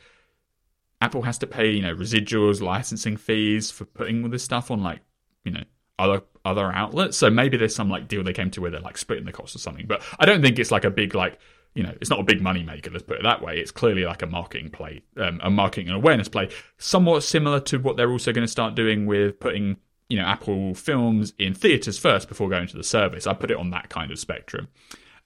[1.00, 4.82] Apple has to pay, you know, residuals, licensing fees for putting all this stuff on
[4.82, 5.00] like,
[5.44, 5.64] you know,
[5.98, 7.16] other other outlets.
[7.16, 9.56] So maybe there's some like deal they came to where they're like splitting the cost
[9.56, 9.86] or something.
[9.86, 11.38] But I don't think it's like a big like
[11.76, 12.90] you know, it's not a big money maker.
[12.90, 13.58] Let's put it that way.
[13.58, 17.78] It's clearly like a marketing play, um, a marketing and awareness play, somewhat similar to
[17.78, 19.76] what they're also going to start doing with putting,
[20.08, 23.26] you know, Apple films in theaters first before going to the service.
[23.26, 24.68] I put it on that kind of spectrum.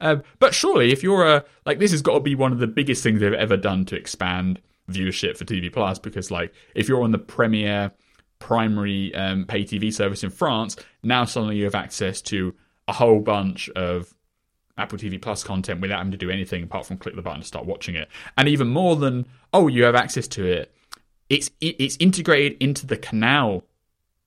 [0.00, 2.66] Uh, but surely, if you're a like, this has got to be one of the
[2.66, 4.60] biggest things they've ever done to expand
[4.90, 6.00] viewership for TV Plus.
[6.00, 7.92] Because like, if you're on the premier
[8.40, 12.56] primary um, pay TV service in France, now suddenly you have access to
[12.88, 14.12] a whole bunch of
[14.80, 17.46] Apple TV Plus content without having to do anything apart from click the button to
[17.46, 18.08] start watching it.
[18.36, 20.74] And even more than oh, you have access to it,
[21.28, 23.64] it's it's integrated into the Canal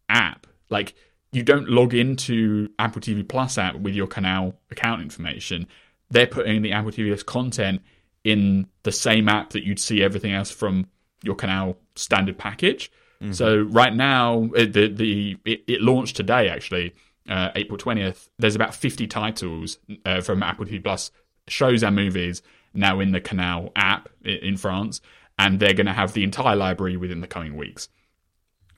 [0.09, 0.47] app.
[0.69, 0.95] Like
[1.31, 5.67] you don't log into Apple TV Plus app with your Canal account information.
[6.09, 7.81] They're putting the Apple TV Plus content
[8.23, 10.87] in the same app that you'd see everything else from
[11.23, 12.91] your Canal standard package.
[13.21, 13.33] Mm-hmm.
[13.33, 16.93] So right now, the the it, it launched today actually
[17.29, 21.11] uh, April 20th, there's about 50 titles uh, from Apple TV Plus
[21.47, 22.41] shows and movies
[22.73, 25.01] now in the Canal app in France,
[25.37, 27.89] and they're going to have the entire library within the coming weeks.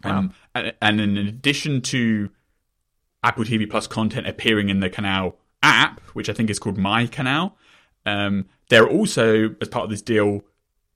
[0.03, 0.17] Wow.
[0.17, 2.29] Um, and, and in addition to
[3.23, 7.07] Apple TV Plus content appearing in the Canal app, which I think is called My
[7.07, 7.57] Canal,
[8.05, 10.41] um, they're also, as part of this deal,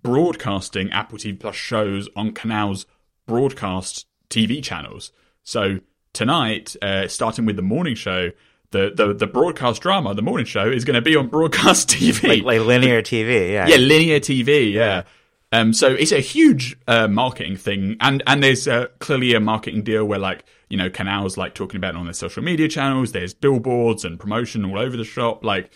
[0.04, 2.86] broadcasting Apple TV Plus shows on Canal's
[3.26, 5.12] broadcast TV channels.
[5.44, 5.80] So
[6.20, 8.30] tonight, uh, starting with the morning show,
[8.72, 12.28] the, the, the broadcast drama, the morning show, is going to be on broadcast TV.
[12.28, 13.68] Like, like linear TV, yeah.
[13.68, 14.74] Yeah, linear TV.
[14.74, 15.04] Yeah.
[15.54, 19.82] Um, so it's a huge uh, marketing thing, and and there's uh, clearly a marketing
[19.82, 23.14] deal where like you know canals like talking about it on their social media channels.
[23.14, 25.44] There's billboards and promotion all over the shop.
[25.44, 25.72] Like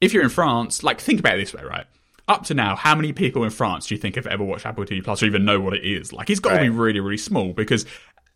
[0.00, 1.86] if you're in France, like think about it this way, right?
[2.28, 4.84] Up to now, how many people in France do you think have ever watched Apple
[4.84, 6.12] TV Plus or even know what it is?
[6.12, 7.86] Like it's got to be really really small because.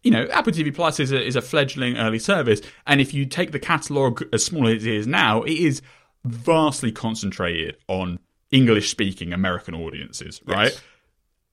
[0.02, 3.26] You know, Apple TV Plus is a, is a fledgling early service, and if you
[3.26, 5.82] take the catalog as small as it is now, it is
[6.24, 8.18] vastly concentrated on
[8.50, 10.80] English speaking American audiences, right?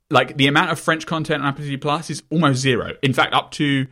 [0.09, 2.93] Like the amount of French content on Apple TV Plus is almost zero.
[3.01, 3.87] In fact, up to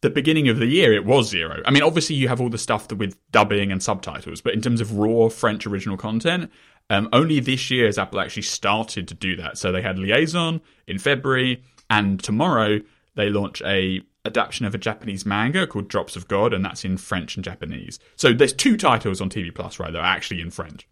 [0.00, 1.62] the beginning of the year, it was zero.
[1.64, 4.80] I mean, obviously you have all the stuff with dubbing and subtitles, but in terms
[4.80, 6.50] of raw French original content,
[6.90, 9.56] um, only this year has Apple actually started to do that.
[9.58, 12.80] So they had Liaison in February, and tomorrow
[13.14, 16.96] they launch a adaptation of a Japanese manga called Drops of God, and that's in
[16.96, 17.98] French and Japanese.
[18.16, 19.92] So there's two titles on TV Plus, right?
[19.92, 20.88] That are actually in French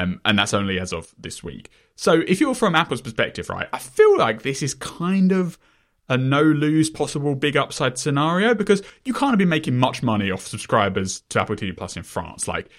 [0.00, 1.70] um, and that's only as of this week.
[1.96, 5.58] So if you're from Apple's perspective, right, I feel like this is kind of
[6.08, 10.46] a no lose possible big upside scenario because you can't be making much money off
[10.46, 12.48] subscribers to Apple TV Plus in France.
[12.48, 12.70] Like,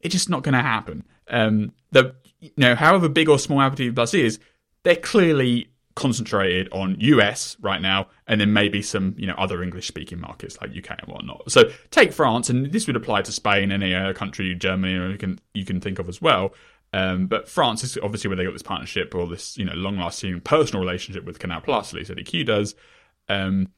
[0.00, 1.04] it's just not going to happen.
[1.28, 4.38] Um, the you know, however big or small Apple TV Plus is,
[4.82, 5.68] they're clearly
[6.00, 10.58] concentrated on US right now, and then maybe some you know other English speaking markets
[10.60, 11.50] like UK and whatnot.
[11.52, 15.38] So take France, and this would apply to Spain, any other country, Germany, you can
[15.52, 16.54] you can think of as well.
[16.92, 19.98] Um, but France is obviously where they got this partnership or this you know long
[19.98, 22.74] lasting personal relationship with Canal Plus, at least Eddy Cue does.
[23.28, 23.68] Um,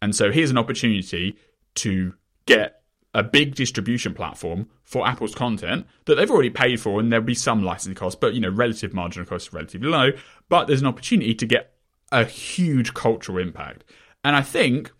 [0.00, 1.36] and so here's an opportunity
[1.76, 2.14] to
[2.46, 2.75] get
[3.16, 7.34] a big distribution platform for Apple's content that they've already paid for, and there'll be
[7.34, 10.10] some licensing costs, but you know, relative margin costs are relatively low.
[10.50, 11.72] But there's an opportunity to get
[12.12, 13.84] a huge cultural impact,
[14.22, 14.92] and I think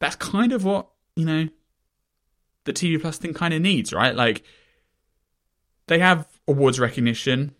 [0.00, 1.48] that's kind of what you know
[2.64, 4.16] the TV Plus thing kind of needs, right?
[4.16, 4.42] Like
[5.86, 7.54] they have awards recognition,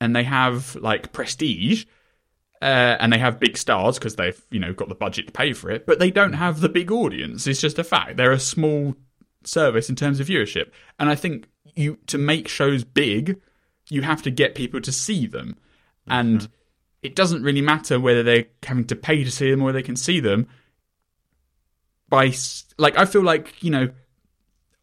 [0.00, 1.86] and they have like prestige,
[2.64, 5.52] uh, and they have big stars because they've you know got the budget to pay
[5.52, 7.46] for it, but they don't have the big audience.
[7.46, 8.16] It's just a fact.
[8.16, 8.96] They're a small
[9.44, 13.38] service in terms of viewership, and I think you to make shows big,
[13.90, 15.58] you have to get people to see them,
[16.06, 16.48] and
[17.02, 19.96] it doesn't really matter whether they're having to pay to see them or they can
[19.96, 20.46] see them.
[22.08, 22.32] By
[22.78, 23.90] like, I feel like you know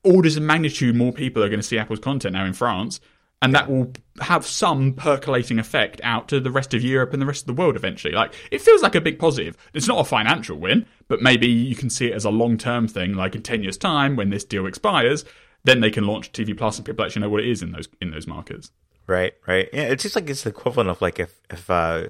[0.04, 3.00] orders of magnitude more people are going to see Apple's content now in France,
[3.42, 7.26] and that will have some percolating effect out to the rest of Europe and the
[7.26, 8.14] rest of the world eventually.
[8.14, 9.58] Like, it feels like a big positive.
[9.74, 12.88] It's not a financial win, but maybe you can see it as a long term
[12.88, 15.26] thing, like in 10 years' time when this deal expires.
[15.64, 17.88] Then they can launch TV Plus, and people actually know what it is in those
[18.02, 18.72] in those markets.
[19.06, 19.70] Right, right.
[19.72, 22.10] Yeah, it's just like it's the equivalent of like if if uh,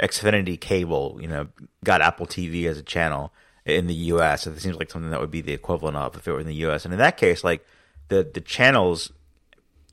[0.00, 1.48] Xfinity Cable, you know,
[1.84, 3.34] got Apple TV as a channel
[3.66, 4.46] in the U.S.
[4.46, 6.54] It seems like something that would be the equivalent of if it were in the
[6.54, 6.84] U.S.
[6.84, 7.66] And in that case, like
[8.08, 9.12] the the channels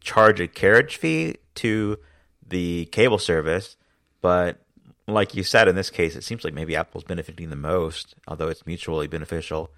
[0.03, 1.97] charge a carriage fee to
[2.47, 3.77] the cable service,
[4.21, 4.59] but
[5.07, 8.47] like you said, in this case, it seems like maybe Apple's benefiting the most, although
[8.49, 9.71] it's mutually beneficial.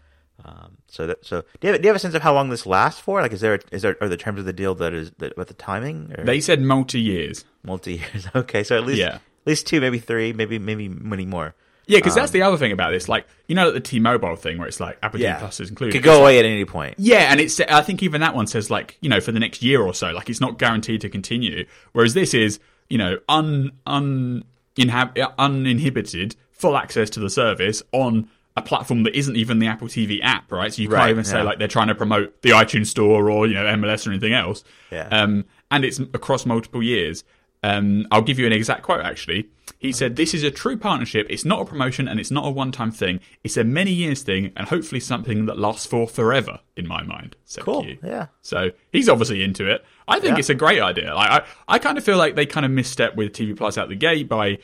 [0.44, 2.50] Um, so that so do you, have, do you have a sense of how long
[2.50, 3.22] this lasts for?
[3.22, 5.48] Like, is there is there are the terms of the deal that is that about
[5.48, 6.14] the timing?
[6.18, 6.26] Or?
[6.26, 7.46] They said multi years.
[7.64, 8.28] multi years.
[8.36, 9.16] Okay, so at least Yeah.
[9.16, 11.56] at least two, maybe three, maybe maybe many more.
[11.88, 13.08] Yeah, because that's the other thing about this.
[13.08, 15.94] Like, you know, the T-Mobile thing where it's like Apple TV Plus is included.
[15.94, 16.96] could go like- away at any point.
[16.98, 19.62] Yeah, and it's I think even that one says like you know for the next
[19.62, 21.66] year or so, like it's not guaranteed to continue.
[21.94, 24.44] Whereas this is you know un un
[24.78, 29.88] inhab- uninhibited full access to the service on a platform that isn't even the Apple
[29.90, 30.74] TV app, right?
[30.74, 31.44] So you can't Right, even say yeah.
[31.44, 34.64] like they're trying to promote the iTunes Store or you know MLS or anything else.
[34.92, 35.08] Yeah.
[35.12, 37.24] Um, and it's across multiple years.
[37.64, 39.50] Um, I'll give you an exact quote actually.
[39.80, 41.28] He said, This is a true partnership.
[41.30, 43.20] It's not a promotion and it's not a one time thing.
[43.44, 47.36] It's a many years thing and hopefully something that lasts for forever, in my mind.
[47.46, 47.84] Said Cool.
[47.84, 47.98] Cue.
[48.04, 48.28] Yeah.
[48.42, 49.84] So he's obviously into it.
[50.08, 50.40] I think Yeah.
[50.40, 51.14] it's a great idea.
[51.16, 53.90] Like I, I kind of feel like they kind of misstep with TV Plus out
[53.90, 54.60] the gate by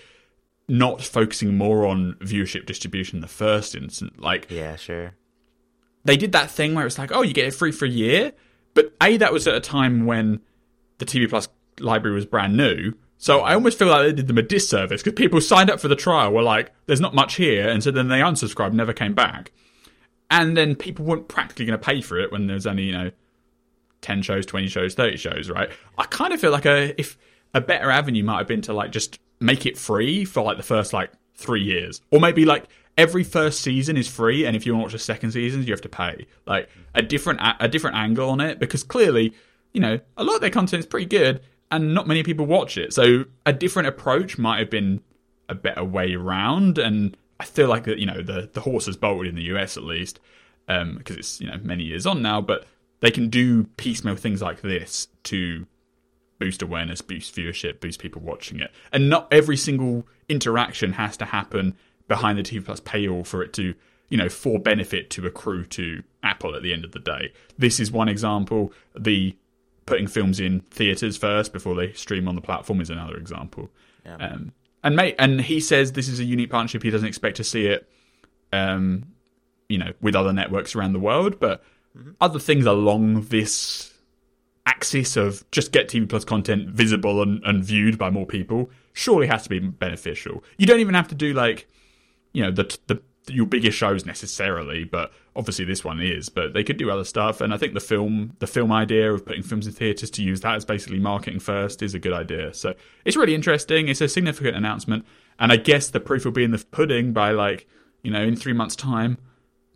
[0.68, 4.14] not focusing more on viewership distribution in the first instance.
[4.18, 5.14] Like Yeah, sure.
[6.06, 8.34] they did that thing where it's like, oh, you get it free for a year.
[8.74, 10.40] But A, that was at a time when
[11.00, 11.48] the TV Plus
[11.80, 12.94] library was brand new.
[13.22, 15.88] So I almost feel like they did them a disservice because people signed up for
[15.88, 17.70] the trial were like, there's not much here.
[17.70, 19.52] And so then they unsubscribed, never came back.
[20.32, 23.12] And then people weren't practically going to pay for it when there's only, you know,
[24.02, 25.70] 10 shows, 20 shows, 30 shows, right?
[26.00, 27.16] I kind of feel like a, if
[27.54, 30.64] a better avenue might have been to like just make it free for like the
[30.64, 32.02] first like three years.
[32.10, 34.98] Or maybe like every first season is free and if you want to watch the
[34.98, 36.26] second season, you have to pay.
[36.48, 39.36] Like a different, a different angle on it because clearly,
[39.74, 41.40] you know, a lot of their content is pretty good
[41.72, 42.94] and not many people watch it.
[42.94, 45.02] So a different approach might have been
[45.50, 48.96] a better way around and I feel like that you know the the horse has
[48.96, 50.20] bolted in the US at least
[50.68, 52.66] because um, it's you know many years on now, but
[53.00, 55.66] they can do piecemeal things like this to
[56.40, 61.26] boost awareness, boost viewership, boost people watching it, and not every single interaction has to
[61.26, 61.76] happen
[62.08, 63.74] behind the TV Plus paywall for it to
[64.10, 67.34] you know for benefit to accrue to Apple at the end of the day.
[67.58, 68.72] This is one example.
[68.98, 69.36] The
[69.92, 73.70] putting films in theaters first before they stream on the platform is another example.
[74.06, 74.16] Yeah.
[74.16, 74.54] Um,
[74.86, 76.82] and mate, and he says this is a unique partnership.
[76.82, 77.92] He doesn't expect to see it,
[78.54, 79.04] um,
[79.68, 81.62] you know, with other networks around the world, but
[81.98, 82.12] mm-hmm.
[82.22, 83.94] other things along this
[84.66, 89.28] axis of just get TV Plus content visible and, and viewed by more people surely
[89.28, 90.42] has to be beneficial.
[90.58, 91.68] You don't even have to do like,
[92.32, 93.02] you know, the the
[93.32, 96.30] your biggest shows necessarily, but obviously this one is.
[96.30, 99.26] But they could do other stuff, and I think the film, the film idea of
[99.26, 102.54] putting films in theaters to use that as basically marketing first is a good idea.
[102.54, 102.74] So
[103.06, 103.88] it's really interesting.
[103.88, 105.06] It's a significant announcement,
[105.40, 107.68] and I guess the proof will be in the pudding by like
[108.04, 109.18] you know in three months' time.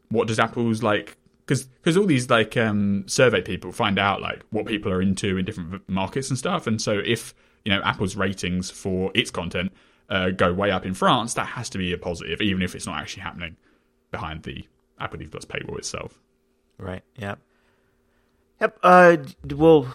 [0.09, 1.17] What does Apple's like?
[1.45, 5.37] Because because all these like um, survey people find out like what people are into
[5.37, 9.71] in different markets and stuff, and so if you know Apple's ratings for its content
[10.09, 12.85] uh, go way up in France, that has to be a positive, even if it's
[12.85, 13.57] not actually happening
[14.11, 14.65] behind the
[14.99, 16.19] Apple TV Plus paywall itself.
[16.77, 17.03] Right.
[17.17, 17.39] Yep.
[18.61, 18.79] Yep.
[18.83, 19.17] Uh,
[19.49, 19.87] will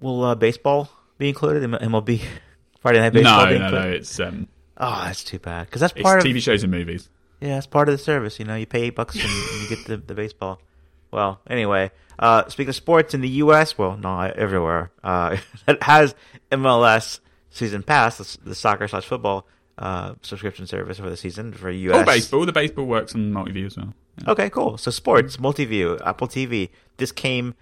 [0.00, 2.22] will uh, baseball be included in MLB
[2.80, 3.46] Friday Night Baseball?
[3.46, 3.90] No, no, no.
[3.90, 4.48] It's um.
[4.78, 7.08] Oh, that's too bad because that's part of TV shows and movies.
[7.40, 8.38] Yeah, that's part of the service.
[8.38, 10.60] You know, you pay eight bucks and you get the, the baseball.
[11.10, 15.36] Well, anyway, uh, speaking of sports in the U.S., well, no, everywhere, uh,
[15.68, 16.14] it has
[16.50, 17.20] MLS
[17.56, 19.46] season pass, the, the soccer slash football
[19.78, 21.96] uh, subscription service for the season for US.
[21.96, 22.46] Oh, baseball.
[22.46, 23.94] The baseball works on multi-view as well.
[24.18, 24.30] Yeah.
[24.30, 24.78] Okay, cool.
[24.78, 26.70] So sports, multi-view, Apple TV.
[26.96, 27.54] This came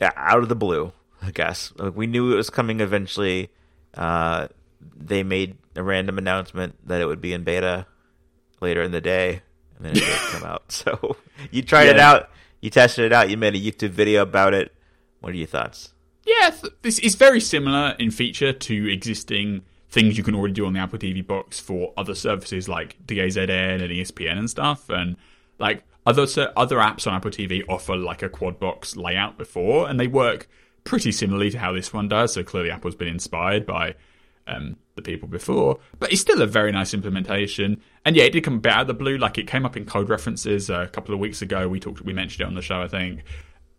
[0.00, 1.72] out of the blue, I guess.
[1.94, 3.50] We knew it was coming eventually.
[3.94, 4.48] Uh,
[4.96, 7.86] they made a random announcement that it would be in beta
[8.60, 9.42] later in the day,
[9.76, 10.64] and then it did come out.
[10.70, 11.16] So
[11.50, 11.90] you tried yeah.
[11.90, 14.72] it out, you tested it out, you made a YouTube video about it.
[15.20, 15.92] What are your thoughts?
[16.30, 20.72] Yeah, this is very similar in feature to existing things you can already do on
[20.72, 24.88] the Apple TV box for other services like DAZN and ESPN and stuff.
[24.88, 25.16] And
[25.58, 29.98] like other other apps on Apple TV offer like a quad box layout before, and
[29.98, 30.48] they work
[30.84, 32.34] pretty similarly to how this one does.
[32.34, 33.96] So clearly, Apple's been inspired by
[34.46, 37.80] um, the people before, but it's still a very nice implementation.
[38.04, 39.18] And yeah, it did come a bit out of the blue.
[39.18, 41.68] Like it came up in code references a couple of weeks ago.
[41.68, 43.24] We talked, we mentioned it on the show, I think.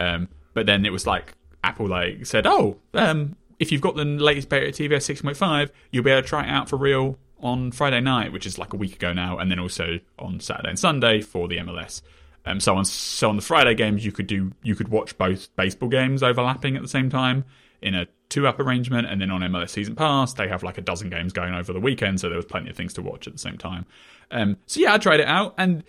[0.02, 1.34] Um, but then it was like
[1.64, 6.04] Apple like said, "Oh, um, if you've got the latest beta of tvOS 6.5, you'll
[6.04, 8.76] be able to try it out for real on Friday night, which is like a
[8.78, 12.02] week ago now, and then also on Saturday and Sunday for the MLS.
[12.46, 15.56] Um, so on so on the Friday games, you could do you could watch both
[15.56, 17.46] baseball games overlapping at the same time
[17.82, 20.82] in a two up arrangement, and then on MLS Season Pass, they have like a
[20.82, 23.34] dozen games going over the weekend, so there was plenty of things to watch at
[23.34, 23.86] the same time.
[24.32, 25.84] Um, so yeah, I tried it out, and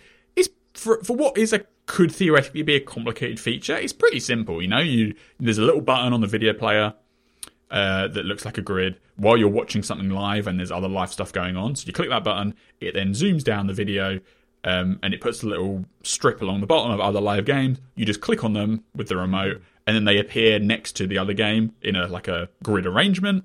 [0.73, 3.75] for for what is a could theoretically be a complicated feature.
[3.75, 4.79] It's pretty simple, you know.
[4.79, 6.93] You there's a little button on the video player
[7.71, 11.11] uh, that looks like a grid while you're watching something live and there's other live
[11.11, 11.75] stuff going on.
[11.75, 14.19] So you click that button, it then zooms down the video
[14.63, 17.79] um, and it puts a little strip along the bottom of other live games.
[17.95, 21.17] You just click on them with the remote and then they appear next to the
[21.17, 23.43] other game in a like a grid arrangement.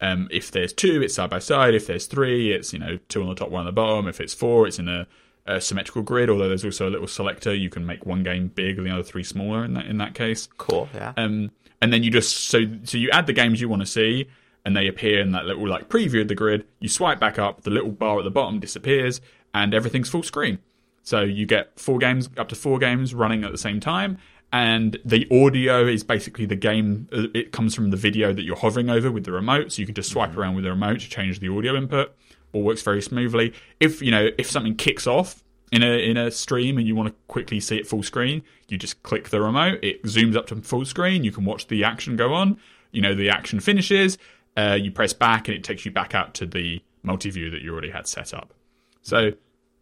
[0.00, 1.74] Um, if there's two, it's side by side.
[1.74, 4.06] If there's three, it's you know two on the top, one on the bottom.
[4.06, 5.06] If it's four, it's in a,
[5.46, 6.30] a symmetrical grid.
[6.30, 9.02] Although there's also a little selector, you can make one game big and the other
[9.02, 9.64] three smaller.
[9.64, 10.88] In that in that case, cool.
[10.94, 11.12] Yeah.
[11.16, 11.50] Um,
[11.84, 14.26] and then you just so so you add the games you want to see
[14.64, 17.62] and they appear in that little like preview of the grid you swipe back up
[17.62, 19.20] the little bar at the bottom disappears
[19.52, 20.58] and everything's full screen
[21.02, 24.16] so you get four games up to four games running at the same time
[24.50, 28.56] and the audio is basically the game uh, it comes from the video that you're
[28.56, 30.40] hovering over with the remote so you can just swipe mm-hmm.
[30.40, 32.14] around with the remote to change the audio input
[32.54, 36.30] all works very smoothly if you know if something kicks off in a in a
[36.30, 39.80] stream and you want to quickly see it full screen, you just click the remote.
[39.82, 41.24] It zooms up to full screen.
[41.24, 42.58] You can watch the action go on.
[42.92, 44.16] You know the action finishes.
[44.56, 47.62] Uh, you press back and it takes you back out to the multi view that
[47.62, 48.54] you already had set up.
[49.02, 49.32] So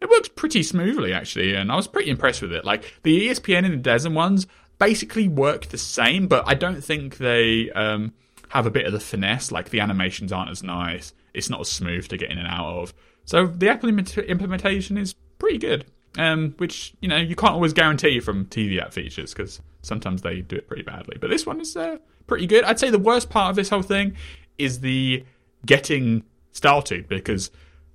[0.01, 2.65] it works pretty smoothly actually, and I was pretty impressed with it.
[2.65, 4.47] Like the ESPN and the DAZN ones
[4.79, 8.13] basically work the same, but I don't think they um,
[8.49, 9.51] have a bit of the finesse.
[9.51, 11.13] Like the animations aren't as nice.
[11.33, 12.93] It's not as smooth to get in and out of.
[13.25, 15.85] So the Apple implementation is pretty good.
[16.15, 20.41] Um, which you know you can't always guarantee from TV app features because sometimes they
[20.41, 21.17] do it pretty badly.
[21.19, 22.63] But this one is uh, pretty good.
[22.65, 24.15] I'd say the worst part of this whole thing
[24.59, 25.25] is the
[25.65, 27.49] getting started because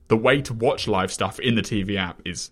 [0.08, 2.50] the way to watch live stuff in the TV app is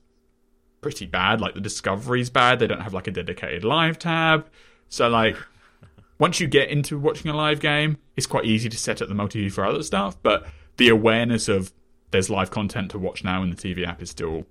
[0.81, 1.41] pretty bad.
[1.41, 2.61] Like the discovery's bad.
[2.61, 4.49] They don't have like a dedicated live tab.
[4.89, 5.37] So like
[6.19, 9.15] once you get into watching a live game, it's quite easy to set up the
[9.15, 10.17] multi view for other stuff.
[10.23, 10.47] But
[10.77, 11.73] the awareness of
[12.11, 14.47] there's live content to watch now, and the TV app is still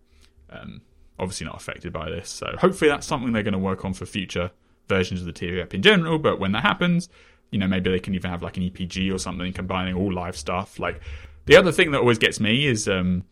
[0.50, 0.82] um,
[1.20, 2.30] obviously not affected by this.
[2.30, 4.52] So hopefully that's something they're going to work on for future
[4.88, 6.20] versions of the TV app in general.
[6.20, 7.10] But when that happens,
[7.52, 10.38] you know, maybe they can even have like an EPG or something combining all live
[10.38, 10.80] stuff.
[10.80, 11.02] Like
[11.46, 13.24] the other thing that always gets me is, um,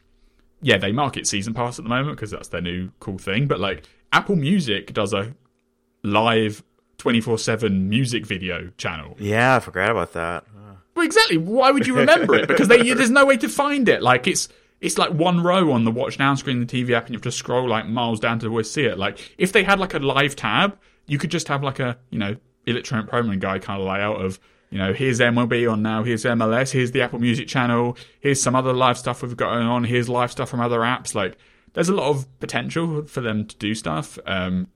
[0.62, 3.48] yeah, they market season pass at the moment because that's their new cool thing.
[3.48, 5.36] But like Apple Music does a
[6.04, 6.64] live
[6.98, 9.16] 24 7 music video channel.
[9.20, 10.46] Yeah, I forgot about that.
[10.96, 11.38] Well, exactly.
[11.38, 12.48] Why would you remember it?
[12.48, 14.02] Because they, there's no way to find it.
[14.02, 14.50] Like it's
[14.82, 17.24] it's like one row on the watch now screen, the TV app, and you have
[17.24, 18.98] to scroll like miles down to always see it.
[18.98, 20.78] Like if they had like a live tab,
[21.08, 22.36] you could just have like a you know
[22.66, 24.40] electronic programming guide kind of layout of
[24.70, 28.56] you know here's MLB on now, here's MLS, here's the Apple Music channel, here's some
[28.56, 31.16] other live stuff we've got going on, here's live stuff from other apps.
[31.16, 31.38] Like
[31.74, 34.20] there's a lot of potential for them to do stuff.
[34.26, 34.68] Um,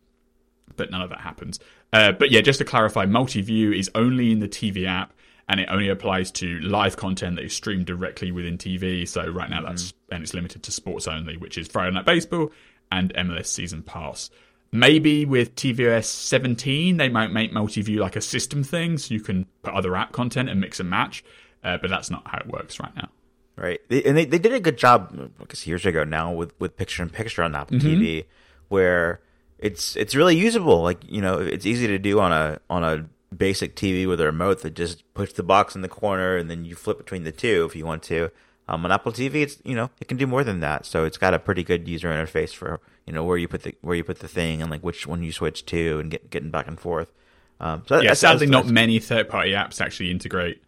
[0.78, 1.60] but none of that happens.
[1.92, 5.14] Uh, but yeah, just to clarify, multi-view is only in the TV app
[5.50, 9.08] and it only applies to live content that is streamed directly within TV.
[9.08, 9.94] So right now that's mm.
[10.12, 12.52] and it's limited to sports only, which is Friday Night Baseball
[12.92, 14.30] and MLS Season Pass.
[14.72, 19.46] Maybe with tvOS 17, they might make multi-view like a system thing, so you can
[19.64, 21.24] put other app content and mix and match.
[21.64, 23.10] Uh, but that's not how it works right now.
[23.56, 26.78] Right, and they, they did a good job, I guess years ago now, with with
[26.78, 27.88] picture in picture on Apple mm-hmm.
[27.88, 28.26] TV,
[28.68, 29.20] where
[29.58, 30.84] it's it's really usable.
[30.84, 34.26] Like you know, it's easy to do on a on a basic TV with a
[34.26, 37.32] remote that just puts the box in the corner and then you flip between the
[37.32, 38.32] two if you want to.
[38.70, 40.86] Um, on Apple TV, it's you know it can do more than that.
[40.86, 43.76] So it's got a pretty good user interface for you know where you put the
[43.82, 46.52] where you put the thing and like which one you switch to and get, getting
[46.52, 47.14] back and forth.
[47.60, 50.62] Um, so yeah, sadly, not many third party apps actually integrate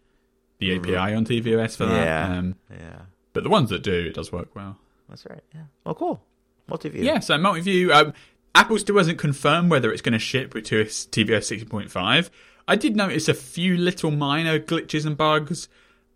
[0.58, 2.04] the API on tvOS for that.
[2.04, 3.02] Yeah, um, yeah.
[3.32, 4.78] But the ones that do, it does work well.
[5.08, 5.42] That's right.
[5.54, 5.62] Yeah.
[5.84, 6.22] Well, cool.
[6.68, 7.04] Multi-view.
[7.04, 7.20] Yeah.
[7.20, 7.92] So multi-view.
[7.92, 8.12] Um,
[8.54, 12.30] Apple still hasn't confirmed whether it's going to ship with tvOS 16.5.
[12.70, 15.68] I did notice a few little minor glitches and bugs,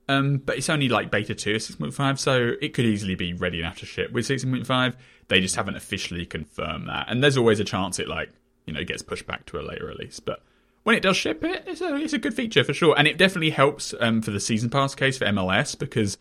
[0.08, 3.80] um, but it's only like beta 2 6.5, so it could easily be ready enough
[3.80, 4.94] to ship with 16.5.
[5.26, 7.06] They just haven't officially confirmed that.
[7.08, 8.30] And there's always a chance it like,
[8.66, 10.20] you know, gets pushed back to a later release.
[10.20, 10.44] But
[10.84, 12.94] when it does ship it, it's a, it's a good feature for sure.
[12.96, 16.18] And it definitely helps um, for the season pass case for MLS because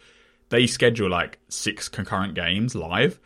[0.50, 3.20] they schedule like six concurrent games live.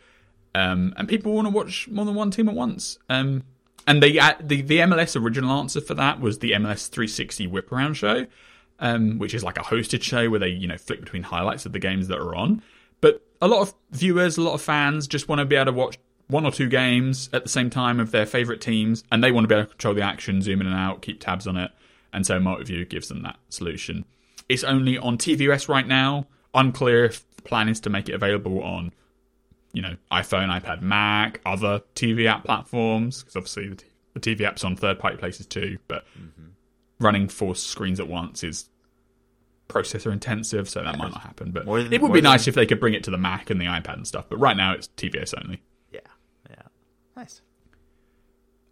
[0.54, 2.98] Um, and people want to watch more than one team at once.
[3.08, 3.44] Um,
[3.88, 7.72] and the, uh, the the MLS original answer for that was the MLS 360 Whip
[7.72, 8.26] Around show,
[8.78, 11.72] um, which is like a hosted show where they you know flick between highlights of
[11.72, 12.62] the games that are on.
[13.00, 15.72] But a lot of viewers, a lot of fans just want to be able to
[15.72, 19.32] watch one or two games at the same time of their favorite teams, and they
[19.32, 21.56] want to be able to control the action, zoom in and out, keep tabs on
[21.56, 21.70] it,
[22.12, 24.04] and so Multiview gives them that solution.
[24.50, 26.26] It's only on tvOS right now.
[26.52, 28.92] Unclear if the plan is to make it available on
[29.72, 34.64] you know, iPhone, iPad, Mac, other TV app platforms, because obviously the, the, TV app's
[34.64, 36.48] on third party places too, but mm-hmm.
[36.98, 38.70] running four screens at once is
[39.68, 41.50] processor intensive, so that might not happen.
[41.52, 43.60] But than, it would be nice if they could bring it to the Mac and
[43.60, 44.26] the iPad and stuff.
[44.28, 45.62] But right now it's tvOS only.
[45.92, 46.00] Yeah,
[46.48, 46.62] yeah,
[47.16, 47.42] nice.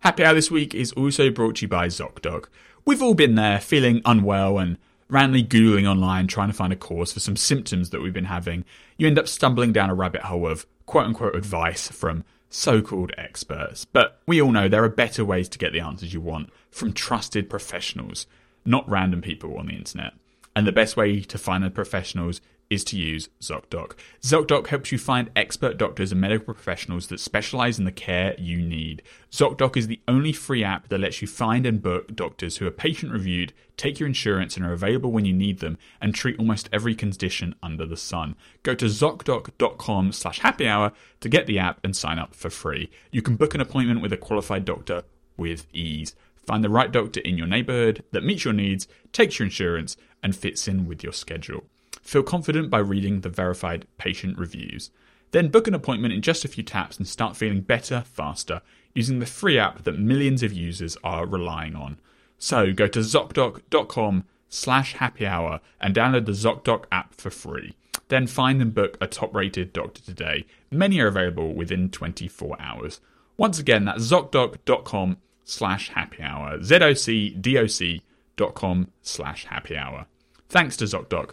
[0.00, 2.46] Happy Hour this week is also brought to you by ZocDoc.
[2.84, 4.78] We've all been there, feeling unwell and
[5.08, 8.64] randomly Googling online trying to find a cause for some symptoms that we've been having.
[8.96, 13.12] You end up stumbling down a rabbit hole of quote unquote advice from so called
[13.18, 13.84] experts.
[13.84, 16.92] But we all know there are better ways to get the answers you want from
[16.92, 18.26] trusted professionals,
[18.64, 20.14] not random people on the internet.
[20.54, 22.40] And the best way to find the professionals
[22.70, 23.92] is to use ZocDoc.
[24.22, 28.60] ZocDoc helps you find expert doctors and medical professionals that specialize in the care you
[28.60, 29.02] need.
[29.30, 32.72] ZocDoc is the only free app that lets you find and book doctors who are
[32.72, 36.68] patient reviewed, take your insurance, and are available when you need them, and treat almost
[36.72, 38.34] every condition under the sun.
[38.62, 42.90] Go to ZocDoc.com slash happy hour to get the app and sign up for free.
[43.10, 45.02] You can book an appointment with a qualified doctor
[45.36, 46.14] with ease.
[46.46, 50.34] Find the right doctor in your neighborhood that meets your needs, takes your insurance, and
[50.34, 51.64] fits in with your schedule.
[52.06, 54.92] Feel confident by reading the verified patient reviews.
[55.32, 58.62] Then book an appointment in just a few taps and start feeling better faster
[58.94, 61.98] using the free app that millions of users are relying on.
[62.38, 67.74] So go to ZocDoc.com slash happy hour and download the ZocDoc app for free.
[68.06, 70.46] Then find and book a top rated doctor today.
[70.70, 73.00] Many are available within 24 hours.
[73.36, 76.62] Once again, that's ZocDoc.com slash happy hour.
[76.62, 78.02] Z-O-C-D-O-C
[78.36, 80.06] dot com slash happy hour.
[80.48, 81.32] Thanks to ZocDoc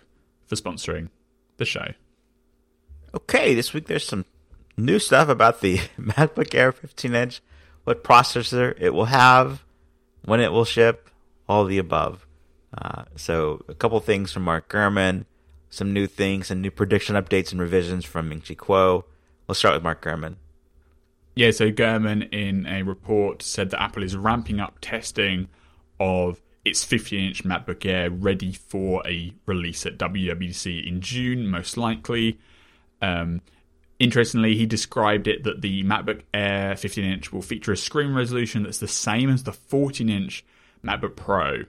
[0.54, 1.10] for sponsoring
[1.58, 1.94] the show.
[3.14, 4.26] Okay, this week there's some
[4.78, 7.42] new stuff about the MacBook Air 15 inch,
[7.84, 9.64] what processor it will have,
[10.26, 11.10] when it will ship,
[11.48, 12.26] all the above.
[12.76, 15.26] Uh, so, a couple things from Mark Gurman,
[15.70, 19.04] some new things, and new prediction updates and revisions from Ming-Chi Kuo.
[19.48, 20.38] Let's start with Mark Gurman.
[21.36, 25.50] Yeah, so Gurman in a report said that Apple is ramping up testing
[26.00, 31.78] of its 15 inch MacBook Air ready for a release at WWDC in June, most
[31.78, 32.40] likely.
[33.02, 33.42] Um,
[34.00, 38.64] interestingly, he described it that the MacBook Air 15 inch will feature a screen resolution
[38.64, 40.46] that's the same as the 14 inch
[40.84, 41.64] MacBook Pro,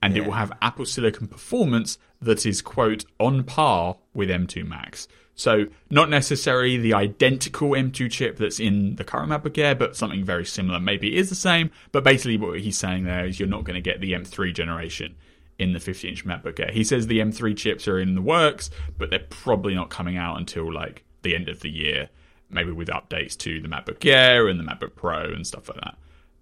[0.00, 5.08] and it will have Apple Silicon performance that is quote on par with M2 Max.
[5.38, 10.24] So not necessarily the identical M2 chip that's in the current MacBook Air, but something
[10.24, 10.80] very similar.
[10.80, 13.76] Maybe it is the same, but basically what he's saying there is you're not going
[13.76, 15.14] to get the M3 generation
[15.56, 16.72] in the 50-inch MacBook Air.
[16.72, 18.68] He says the M3 chips are in the works,
[18.98, 22.08] but they're probably not coming out until like the end of the year,
[22.50, 25.98] maybe with updates to the MacBook Air and the MacBook Pro and stuff like that.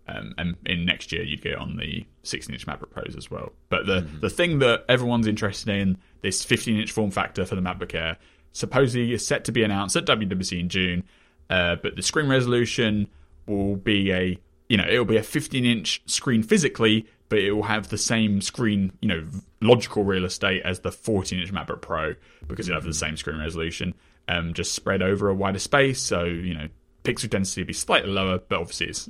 [0.08, 3.52] Um, and in next year, you'd get on the 16-inch MacBook Pros as well.
[3.68, 7.92] But the the thing that everyone's interested in, this 15-inch form factor for the MacBook
[7.94, 8.16] Air,
[8.56, 11.04] supposedly is set to be announced at WWDC in June.
[11.48, 13.06] Uh, but the screen resolution
[13.46, 14.38] will be a
[14.68, 18.92] you know it'll be a 15-inch screen physically, but it will have the same screen
[19.00, 19.24] you know
[19.60, 22.14] logical real estate as the 14-inch MacBook Pro
[22.48, 23.94] because it'll have the same screen resolution,
[24.28, 26.00] um, just spread over a wider space.
[26.00, 26.68] So you know
[27.04, 29.08] pixel density will be slightly lower, but obviously it's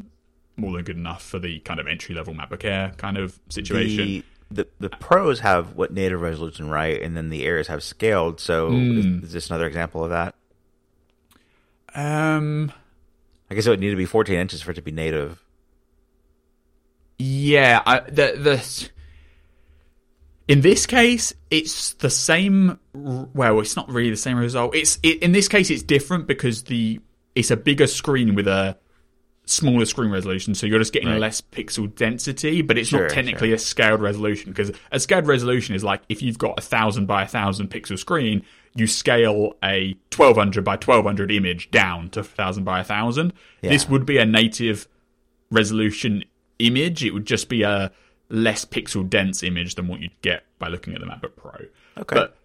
[0.57, 4.07] more than good enough for the kind of entry level MacBook Air kind of situation.
[4.07, 7.01] The, the the pros have what native resolution, right?
[7.03, 8.40] And then the airs have scaled.
[8.40, 8.99] So Hmm.
[8.99, 10.34] is, is this another example of that?
[11.94, 12.70] um,
[13.51, 15.42] I guess it would need to be 14 inches for it to be native.
[17.18, 18.90] yeah, I, the the
[20.49, 22.78] in this case, it's the same.
[22.92, 24.74] Well, it's not really the same result.
[24.74, 27.01] It's it, in this case, it's different because the
[27.34, 28.76] it's a bigger screen with a
[29.47, 31.20] smaller screen resolution, so you're just getting Right.
[31.20, 32.62] less pixel density.
[32.62, 36.20] But it's Sure, not technically a scaled resolution because a scaled resolution is like if
[36.20, 38.42] you've got a thousand by a thousand pixel screen,
[38.74, 43.32] you scale a twelve hundred by twelve hundred image down to thousand by a thousand.
[43.62, 44.86] This would be a native
[45.51, 46.24] resolution
[46.59, 47.05] image.
[47.05, 47.92] It would just be a
[48.28, 51.53] less pixel dense image than what you'd get by looking at the MacBook Pro.
[51.99, 52.14] Okay.
[52.14, 52.36] But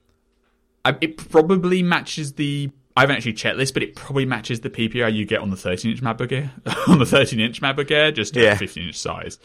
[0.85, 2.71] I, it probably matches the.
[2.95, 5.55] I haven't actually checked this, but it probably matches the PPI you get on the
[5.57, 6.51] 13 inch MacBook Air,
[6.87, 8.55] on the 13 inch MacBook Air, just Yeah.
[8.55, 9.39] 15 inch size.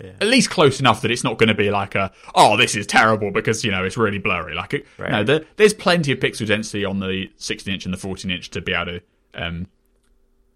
[0.00, 2.86] At least close enough that it's not going to be like a, oh, this is
[2.86, 4.54] terrible because, you know, it's really blurry.
[4.54, 5.10] Like, it, Right.
[5.10, 8.50] no, there, there's plenty of pixel density on the 16 inch and the 14 inch
[8.50, 9.00] to be able to,
[9.34, 9.66] um,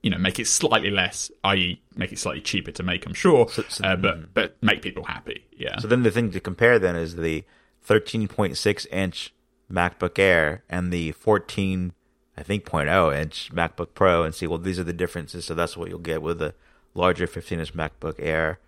[0.01, 3.49] you know, make it slightly less, i.e., make it slightly cheaper to make, I'm sure,
[3.49, 5.45] so- uh, but, but make people happy.
[5.57, 5.78] Yeah.
[5.80, 7.45] So then the thing to compare then is the
[7.88, 9.34] 13.6 inch
[9.68, 11.95] MacBook Air and the 14,
[12.37, 15.45] I think, 0.0 inch MacBook Pro and see, well, these are the differences.
[15.45, 16.55] So that's what you'll get with the
[16.95, 18.59] larger 15 inch MacBook Air.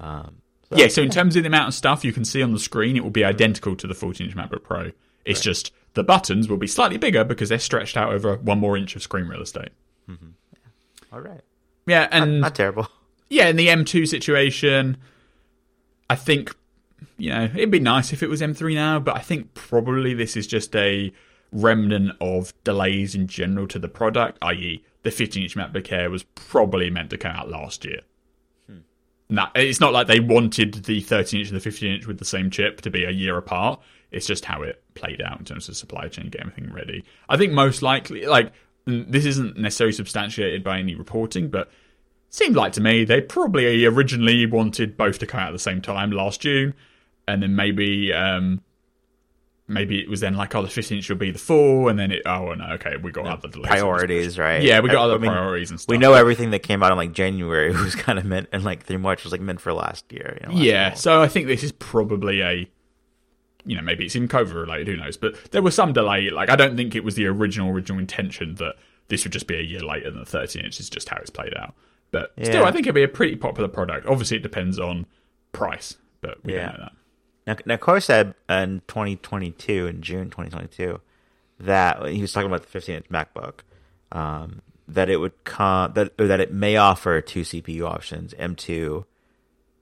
[0.00, 0.36] Um,
[0.70, 2.58] so Yeah, so in terms of the amount of stuff you can see on the
[2.58, 4.92] screen, it will be identical to the 14 inch MacBook Pro.
[5.24, 8.76] It's just the buttons will be slightly bigger because they're stretched out over one more
[8.76, 9.70] inch of screen real estate.
[11.12, 11.40] all right.
[11.86, 12.86] Yeah, and Not terrible.
[13.30, 14.96] yeah, in the M2 situation,
[16.08, 16.54] I think
[17.16, 20.36] you know it'd be nice if it was M3 now, but I think probably this
[20.36, 21.12] is just a
[21.52, 26.90] remnant of delays in general to the product, i.e., the 15-inch MacBook Air was probably
[26.90, 28.00] meant to come out last year.
[29.30, 32.80] Nah, it's not like they wanted the 13-inch and the 15-inch with the same chip
[32.80, 33.80] to be a year apart.
[34.10, 37.04] It's just how it played out in terms of supply chain, getting everything ready.
[37.28, 38.52] I think most likely, like
[38.86, 41.70] this isn't necessarily substantiated by any reporting, but
[42.30, 45.82] seemed like to me they probably originally wanted both to come out at the same
[45.82, 46.72] time last June,
[47.26, 48.62] and then maybe um,
[49.68, 52.10] maybe it was then like oh the 15 inch will be the full, and then
[52.10, 54.62] it oh no okay we got other delays Priorities, right?
[54.62, 55.92] Yeah, we got I- other I mean, priorities and stuff.
[55.92, 58.84] We know everything that came out in like January was kind of meant, and like
[58.84, 60.38] through March was like meant for last year.
[60.40, 60.98] You know, last Yeah, fall.
[60.98, 62.68] so I think this is probably a,
[63.64, 65.16] you know, maybe it's even COVID related, who knows?
[65.16, 66.30] But there was some delay.
[66.30, 68.74] Like, I don't think it was the original original intention that
[69.08, 70.80] this would just be a year later than the 13 inch.
[70.80, 71.74] Is just how it's played out.
[72.10, 74.06] But still, I think it'd be a pretty popular product.
[74.06, 75.04] Obviously, it depends on
[75.52, 76.68] price, but we Yeah.
[76.70, 76.92] don't know that.
[77.48, 81.00] Now, now Kuo said in 2022, in June 2022,
[81.60, 83.60] that he was talking about the 15 inch MacBook,
[84.12, 89.06] um, that it would come that or that it may offer two CPU options: M2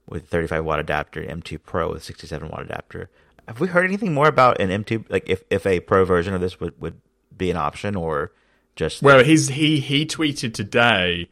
[0.07, 3.09] with 35 watt adapter, M2 Pro with 67 watt adapter.
[3.49, 5.09] Have we heard anything more about an M2?
[5.09, 7.01] Like if if a Pro version of this would would
[7.35, 8.31] be an option or
[8.77, 11.29] just Well, his he he tweeted today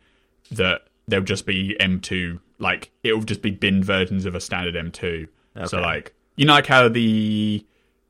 [0.52, 5.30] that there'll just be M2, like it'll just be bin versions of a standard M2.
[5.68, 7.66] So like you know like how the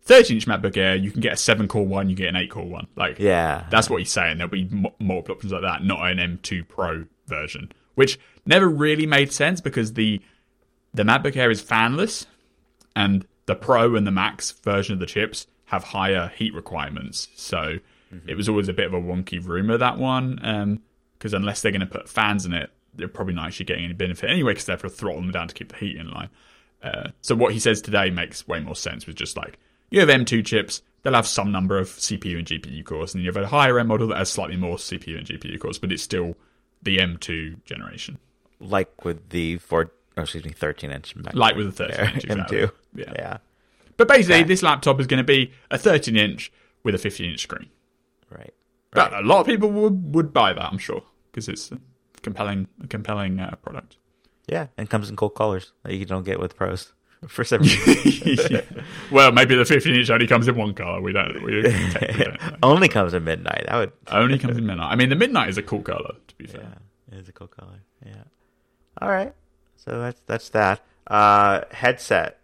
[0.06, 2.52] 13 inch MacBook Air, you can get a seven core one, you get an eight
[2.52, 2.88] core one.
[2.96, 4.38] Like yeah, That's what he's saying.
[4.38, 9.08] There'll be m- multiple options like that, not an M2 Pro version, which never really
[9.08, 10.22] made sense because the
[10.94, 12.26] the MacBook Air is fanless,
[12.96, 17.28] and the Pro and the Max version of the chips have higher heat requirements.
[17.36, 17.58] So
[18.14, 18.30] mm-hmm.
[18.30, 20.82] it was always a bit of a wonky rumor that one, um,
[21.18, 23.94] because unless they're going to put fans in it, they're probably not actually getting any
[23.94, 26.30] benefit anyway, because they have to throttle them down to keep the heat in line.
[26.84, 29.08] Uh, so what he says today makes way more sense.
[29.08, 29.58] With just like
[29.90, 33.32] you have M2 chips, they'll have some number of CPU and GPU cores, and you
[33.32, 36.04] have a higher end model that has slightly more CPU and GPU cores, but it's
[36.04, 36.36] still
[36.84, 38.20] the M2 generation,
[38.60, 41.34] Like with the four, oh, excuse me, 13 inch Mac.
[41.34, 42.24] like with the 13 inch.
[42.26, 42.58] exactly.
[42.60, 42.72] M2.
[42.96, 43.14] Yeah.
[43.16, 43.38] Yeah.
[43.98, 44.44] But basically, Okay.
[44.44, 46.52] this laptop is going to be a 13 inch
[46.84, 47.70] with a 15 inch screen.
[48.30, 48.54] Right.
[48.92, 51.80] But a lot of people would, would buy that, I'm sure, because it's a
[52.22, 53.98] compelling, a compelling uh, product.
[54.48, 54.68] Yeah.
[54.78, 56.94] And comes in cool colors that you don't get with pros
[57.28, 58.62] for some reason.
[59.12, 61.00] Well, maybe the 15 inch only comes in one color.
[61.02, 61.42] We don't.
[61.44, 62.40] We technically don't.
[62.64, 63.66] Only comes in midnight.
[63.68, 64.92] That would, Only comes in midnight.
[64.92, 66.62] I mean, the midnight is a cool color, to be fair.
[67.12, 67.82] yeah, it is a cool color.
[68.06, 68.24] Yeah.
[69.02, 69.34] All right.
[69.78, 70.82] So that's that's that.
[71.08, 72.40] Uh, headset.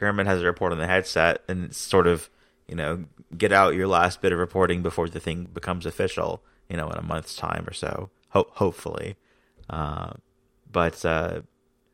[0.00, 2.30] Gurman has a report on the headset, and it's sort of,
[2.66, 3.04] you know,
[3.36, 6.42] get out your last bit of reporting before the thing becomes official.
[6.70, 9.16] You know, in a month's time or so, ho- hopefully.
[9.68, 10.12] Uh,
[10.70, 11.40] but uh,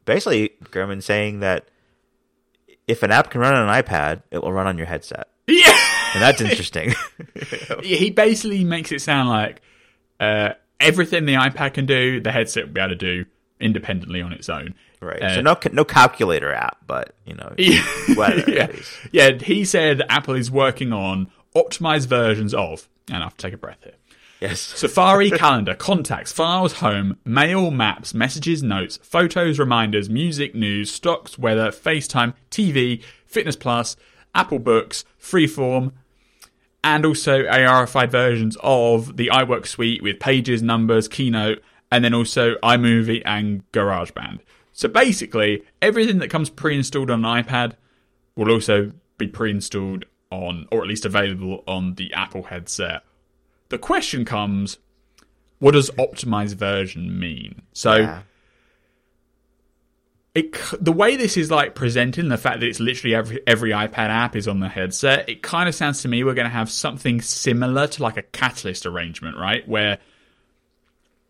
[0.04, 1.68] basically, Gurman saying that
[2.86, 5.76] if an app can run on an iPad, it will run on your headset, Yeah.
[6.14, 6.94] and that's interesting.
[7.82, 9.60] he basically makes it sound like
[10.20, 10.50] uh,
[10.80, 13.24] everything the iPad can do, the headset will be able to do
[13.58, 14.74] independently on its own.
[15.00, 15.22] right.
[15.22, 17.82] Uh, so no no calculator app, but you know, Yeah.
[18.16, 18.68] weather yeah.
[19.12, 23.54] yeah, he said Apple is working on optimized versions of, and I have to take
[23.54, 23.94] a breath here.
[24.40, 24.60] Yes.
[24.60, 31.70] Safari, calendar, contacts, files, home, mail, maps, messages, notes, photos, reminders, music, news, stocks, weather,
[31.70, 33.96] FaceTime, TV, Fitness Plus,
[34.34, 35.92] Apple Books, Freeform,
[36.84, 42.54] and also ARified versions of the iWork suite with pages, numbers, keynote, and then also
[42.56, 44.40] iMovie and GarageBand.
[44.72, 47.72] So basically, everything that comes pre-installed on an iPad
[48.36, 53.02] will also be pre-installed on, or at least available on the Apple headset.
[53.68, 54.78] The question comes,
[55.58, 57.62] what does optimized version mean?
[57.72, 58.22] So Yeah.
[60.34, 63.70] it the way this is like presented and the fact that it's literally every every
[63.70, 66.50] iPad app is on the headset, it kind of sounds to me we're going to
[66.50, 69.66] have something similar to like a catalyst arrangement, right?
[69.66, 69.98] Where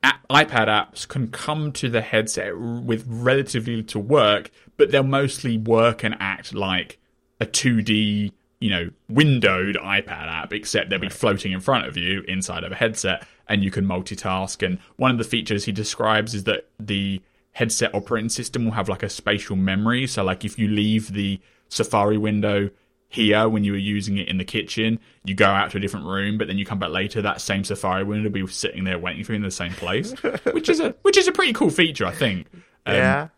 [0.03, 5.57] app, iPad apps can come to the headset with relatively little work, but they'll mostly
[5.57, 6.99] work and act like
[7.41, 12.23] a 2D, you know, windowed iPad app, except they'll be floating in front of you
[12.27, 14.65] inside of a headset and you can multitask.
[14.65, 17.21] And one of the features he describes is that the
[17.53, 20.07] headset operating system will have like a spatial memory.
[20.07, 22.71] So, like, if you leave the Safari window
[23.09, 26.07] here when you were using it in the kitchen, you go out to a different
[26.07, 28.99] room, but then you come back later, that same Safari window will be sitting there
[28.99, 30.13] waiting for you in the same place,
[30.53, 32.47] which is a which is a pretty cool feature, I think.
[32.87, 33.29] Um, yeah.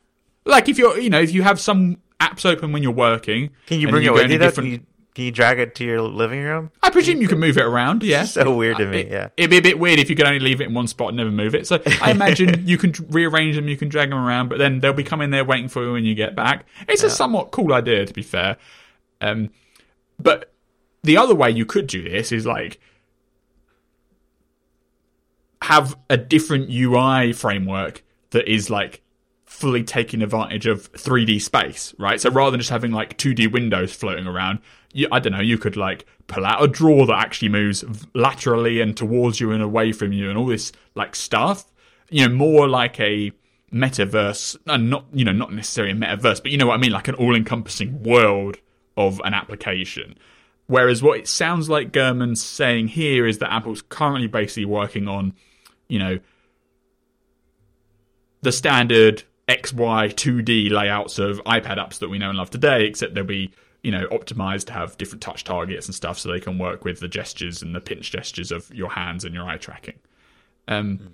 [0.45, 3.81] like if you're, you know, if you have some apps open when you're working, Can
[3.81, 4.39] you bring it go with you?
[4.39, 4.81] Can different- you
[5.15, 6.71] can you drag it to your living room?
[6.83, 8.03] I presume you can move it around.
[8.05, 9.01] Yeah, So weird to me.
[9.01, 9.29] It- Yeah.
[9.37, 11.17] It'd be a bit weird if you could only leave it in one spot and
[11.17, 11.67] never move it.
[11.67, 14.93] So I imagine you can rearrange them, you can drag them around, but then they'll
[14.93, 16.67] be coming there waiting for you when you get back.
[16.89, 18.57] It's a somewhat cool idea, to be fair.
[19.21, 19.51] Um,
[20.21, 20.53] but
[21.03, 22.79] the other way you could do this is like
[25.63, 29.03] have a different UI framework that is like
[29.45, 32.21] fully taking advantage of 3D space, right?
[32.21, 34.61] So rather than just having like 2D windows floating around,
[34.93, 37.84] you, I don't know, you could like pull out a drawer that actually moves
[38.14, 41.64] laterally and towards you and away from you and all this like stuff.
[42.11, 43.32] You know, more like a
[43.72, 46.93] metaverse, and not, you know, not necessarily a metaverse, but you know what I mean?
[46.93, 48.57] Like an all encompassing world
[48.97, 50.16] of an application.
[50.66, 55.34] Whereas what it sounds like Gurman's saying here is that Apple's currently basically working on,
[55.89, 56.18] you know,
[58.43, 63.14] the standard XY 2D layouts of iPad apps that we know and love today, except
[63.14, 63.53] they'll be,
[63.83, 67.01] you know, optimized to have different touch targets and stuff so they can work with
[67.01, 69.99] the gestures and the pinch gestures of your hands and your eye tracking.
[70.66, 71.12] Um,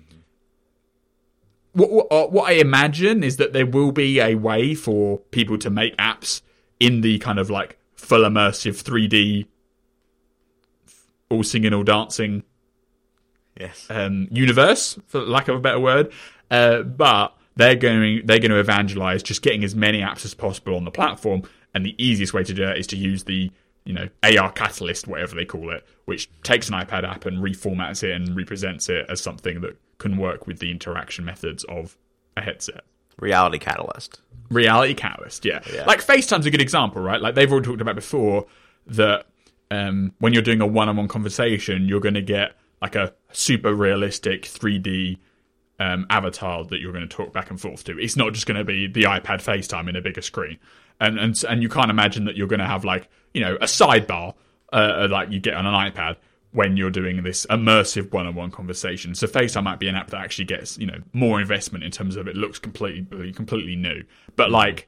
[1.73, 5.57] what, what, uh, what I imagine is that there will be a way for people
[5.59, 6.41] to make apps
[6.79, 9.45] in the kind of like full immersive 3D,
[11.29, 12.43] all singing, all dancing
[13.59, 13.87] Yes.
[13.89, 16.11] um, universe, for lack of a better word.
[16.51, 20.75] Uh, but they're going they're going to evangelize just getting as many apps as possible
[20.75, 21.43] on the platform,
[21.75, 23.51] and the easiest way to do that is to use the
[23.83, 28.01] you know AR Catalyst, whatever they call it, which takes an iPad app and reformats
[28.01, 31.97] it and represents it as something that can work with the interaction methods of
[32.35, 32.83] a headset.
[33.19, 34.21] Reality Catalyst.
[34.49, 35.61] Reality Catalyst, yeah.
[35.71, 35.85] Yeah.
[35.85, 37.21] Like FaceTime's a good example, right?
[37.21, 38.45] Like they've already talked about before
[38.87, 39.25] that
[39.71, 44.43] um, when you're doing a one-on-one conversation, you're going to get like a super realistic
[44.43, 45.17] 3D
[45.79, 47.97] um, avatar that you're going to talk back and forth to.
[47.97, 50.57] It's not just going to be the iPad FaceTime in a bigger screen,
[50.99, 53.65] and and and you can't imagine that you're going to have like you know a
[53.65, 54.33] sidebar
[54.73, 56.17] uh, like you get on an iPad
[56.51, 59.13] when you're doing this immersive one-on-one conversation.
[59.13, 62.15] So FaceTime might be an app that actually gets you know more investment in terms
[62.15, 64.03] of it looks completely completely new,
[64.35, 64.87] but like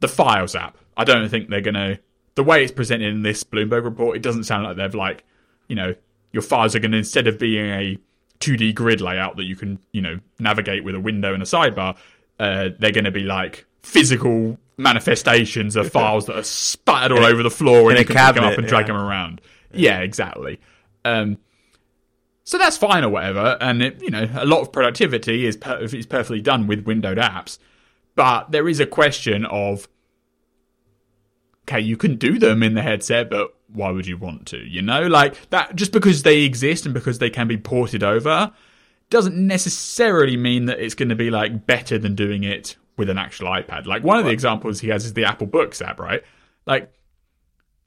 [0.00, 1.98] the Files app, I don't think they're going to
[2.38, 5.24] the way it's presented in this Bloomberg report, it doesn't sound like they've like,
[5.66, 5.92] you know,
[6.30, 7.98] your files are going to instead of being a
[8.38, 11.96] 2D grid layout that you can, you know, navigate with a window and a sidebar,
[12.38, 17.42] uh, they're going to be like physical manifestations of files that are spattered all over
[17.42, 18.94] the floor and you can pick them up and drag yeah.
[18.94, 19.40] them around.
[19.72, 20.60] Yeah, exactly.
[21.04, 21.38] Um,
[22.44, 25.80] so that's fine or whatever, and it, you know, a lot of productivity is per-
[25.80, 27.58] is perfectly done with windowed apps,
[28.14, 29.86] but there is a question of,
[31.64, 34.58] okay, you can do them in the headset, but why would you want to?
[34.58, 38.52] You know, like that just because they exist and because they can be ported over
[39.10, 43.18] doesn't necessarily mean that it's going to be like better than doing it with an
[43.18, 43.86] actual iPad.
[43.86, 46.22] Like one of the examples he has is the Apple Books app, right?
[46.66, 46.92] Like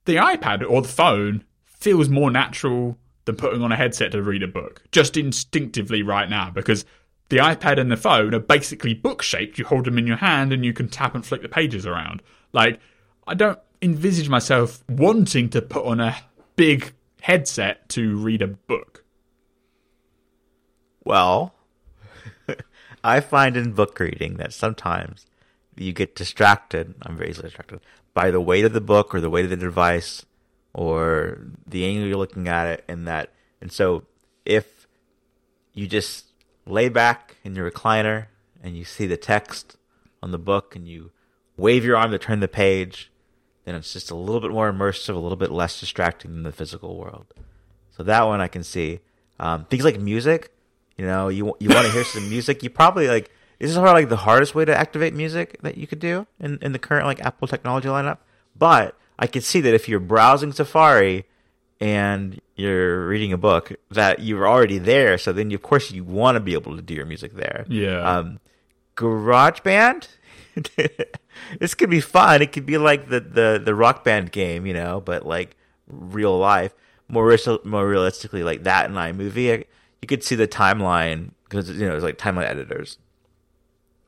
[0.05, 4.41] the iPad or the phone feels more natural than putting on a headset to read
[4.41, 6.85] a book, just instinctively right now, because
[7.29, 9.59] the iPad and the phone are basically book shaped.
[9.59, 12.21] You hold them in your hand and you can tap and flick the pages around.
[12.51, 12.79] Like,
[13.27, 16.17] I don't envisage myself wanting to put on a
[16.55, 19.03] big headset to read a book.
[21.03, 21.53] Well,
[23.03, 25.25] I find in book reading that sometimes
[25.75, 26.95] you get distracted.
[27.01, 27.81] I'm very easily distracted
[28.13, 30.25] by the weight of the book or the weight of the device
[30.73, 33.33] or the angle you're looking at it, and that.
[33.59, 34.03] And so,
[34.45, 34.87] if
[35.73, 36.27] you just
[36.65, 38.27] lay back in your recliner
[38.63, 39.77] and you see the text
[40.23, 41.11] on the book and you
[41.57, 43.11] wave your arm to turn the page,
[43.65, 46.51] then it's just a little bit more immersive, a little bit less distracting than the
[46.51, 47.33] physical world.
[47.91, 48.99] So that one I can see.
[49.39, 50.53] Um, things like music,
[50.97, 54.01] you know, you you want to hear some music, you probably like this is probably
[54.01, 57.05] like the hardest way to activate music that you could do in, in the current
[57.05, 58.17] like Apple technology lineup.
[58.57, 61.25] But I can see that if you're browsing Safari
[61.79, 65.17] and you're reading a book, that you're already there.
[65.17, 67.65] So then, of course, you want to be able to do your music there.
[67.69, 68.01] Yeah.
[68.01, 68.39] Um,
[68.95, 70.07] GarageBand.
[71.59, 72.41] this could be fun.
[72.41, 75.55] It could be like the, the, the rock band game, you know, but like
[75.87, 76.73] real life.
[77.07, 79.65] More more realistically, like that in iMovie,
[80.01, 82.97] you could see the timeline because you know it's like timeline editors.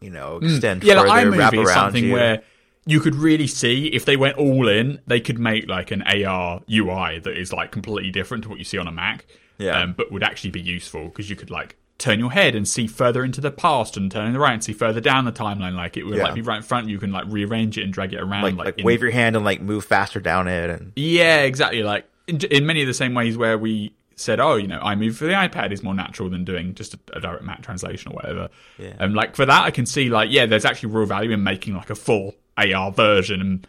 [0.02, 0.86] You know, extend Mm.
[0.86, 2.14] yeah, further, like wrap around something you.
[2.14, 2.42] where
[2.86, 6.62] you could really see if they went all in, they could make like an AR
[6.70, 9.26] UI that is like completely different to what you see on a Mac.
[9.58, 9.80] Yeah.
[9.80, 12.86] Um, but would actually be useful because you could like turn your head and see
[12.86, 15.76] further into the past and turn the right and see further down the timeline.
[15.76, 16.24] Like it would Yeah.
[16.24, 16.90] like be right in front.
[16.90, 18.42] You can like rearrange it and drag it around.
[18.44, 21.44] like, like like in- wave your hand and like move faster down it and Yeah,
[21.44, 21.82] exactly.
[21.84, 25.14] Like in, in many of the same ways where we said, oh, you know, iMovie
[25.14, 28.16] for the iPad is more natural than doing just a, a direct Mac translation or
[28.16, 28.50] whatever.
[28.80, 28.94] Yeah.
[29.00, 31.76] And like for that, I can see like, yeah, there's actually real value in making
[31.76, 33.66] like a full AR version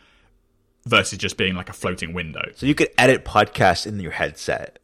[0.87, 2.43] versus just being like a floating window.
[2.55, 4.79] so you could edit podcasts in your headset.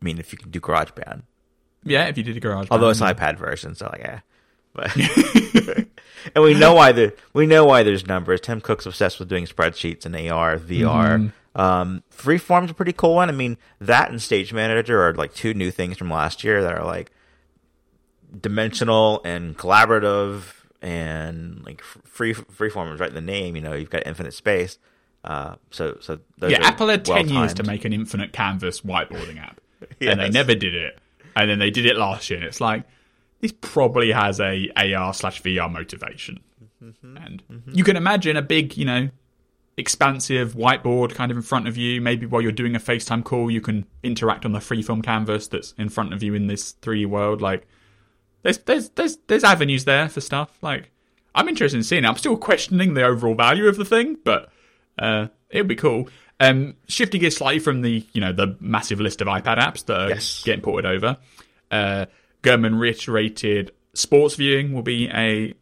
[0.00, 1.22] I mean, if you can do GarageBand,
[1.84, 2.68] Yeah, if you did a garage.
[2.70, 4.20] although it's an iPad version, so like, yeah.
[4.72, 4.94] But
[6.34, 8.40] and we know why the we know why there's numbers.
[8.40, 10.60] Tim Cook's obsessed with doing spreadsheets and AR, VR.
[11.18, 11.26] Mm-hmm.
[11.54, 13.28] Um, Freeform's a pretty cool one.
[13.28, 16.72] I mean, that and Stage Manager are like two new things from last year that
[16.72, 17.10] are like
[18.40, 20.42] dimensional and collaborative
[20.82, 23.56] and like free freeform is right in the name.
[23.56, 24.78] You know, you've got infinite space.
[25.24, 29.38] Uh, so so those yeah, Apple had 10 years to make an infinite canvas whiteboarding
[29.38, 29.60] app.
[29.98, 30.12] Yes.
[30.12, 30.98] And they never did it.
[31.34, 32.38] And then they did it last year.
[32.38, 32.84] And it's like,
[33.40, 36.40] this probably has a AR slash VR motivation.
[36.82, 37.16] Mm-hmm.
[37.16, 37.42] And
[37.72, 39.08] you can imagine a big, you know,
[39.76, 42.00] expansive whiteboard kind of in front of you.
[42.00, 45.72] Maybe while you're doing a FaceTime call, you can interact on the freeform canvas that's
[45.78, 47.40] in front of you in this 3D world.
[47.40, 47.66] Like,
[48.42, 50.50] there's there's there's there's avenues there for stuff.
[50.62, 50.90] Like,
[51.34, 52.08] I'm interested in seeing it.
[52.08, 54.50] I'm still questioning the overall value of the thing, but
[54.98, 56.08] uh, it would be cool.
[56.40, 60.00] Um, shifting gears slightly from the you know the massive list of iPad apps that
[60.00, 60.42] are Yes.
[60.42, 61.18] getting ported over,
[61.70, 62.06] uh,
[62.42, 65.52] Gurman reiterated sports viewing will be a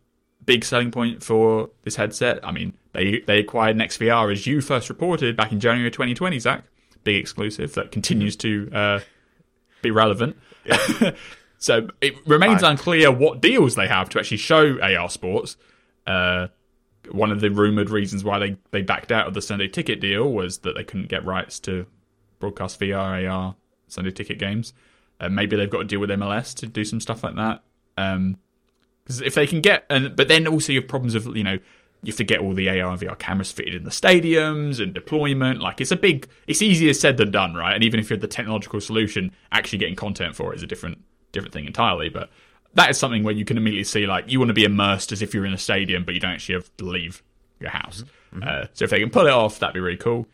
[0.44, 2.38] big selling point for this headset.
[2.46, 6.64] I mean, they they acquired NextVR as you first reported back in January 2020, Zac.
[7.04, 9.00] Big exclusive that continues to uh,
[9.82, 10.36] be relevant.
[11.58, 12.72] so it remains Fine.
[12.72, 15.56] unclear what deals they have to actually show AR sports.
[16.06, 16.48] Uh,
[17.10, 20.30] one of the rumored reasons why they, they backed out of the Sunday Ticket deal
[20.30, 21.86] was that they couldn't get rights to
[22.38, 23.54] broadcast VR, AR
[23.86, 24.72] Sunday Ticket games.
[25.20, 27.62] Uh, maybe they've got to deal with MLS to do some stuff like that.
[27.96, 28.38] Um,
[29.04, 31.58] because if they can get, and but then also you have problems of you know
[32.02, 34.94] you have to get all the AR and VR cameras fitted in the stadiums and
[34.94, 35.60] deployment.
[35.60, 37.74] Like it's a big, it's easier said than done, right?
[37.74, 40.66] And even if you have the technological solution, actually getting content for it is a
[40.66, 40.98] different
[41.32, 42.08] different thing entirely.
[42.08, 42.30] But
[42.74, 45.22] that is something where you can immediately see like you want to be immersed as
[45.22, 47.22] if you're in a stadium, but you don't actually have to leave
[47.60, 48.04] your house.
[48.42, 50.26] Uh, so if they can pull it off, that'd be really cool.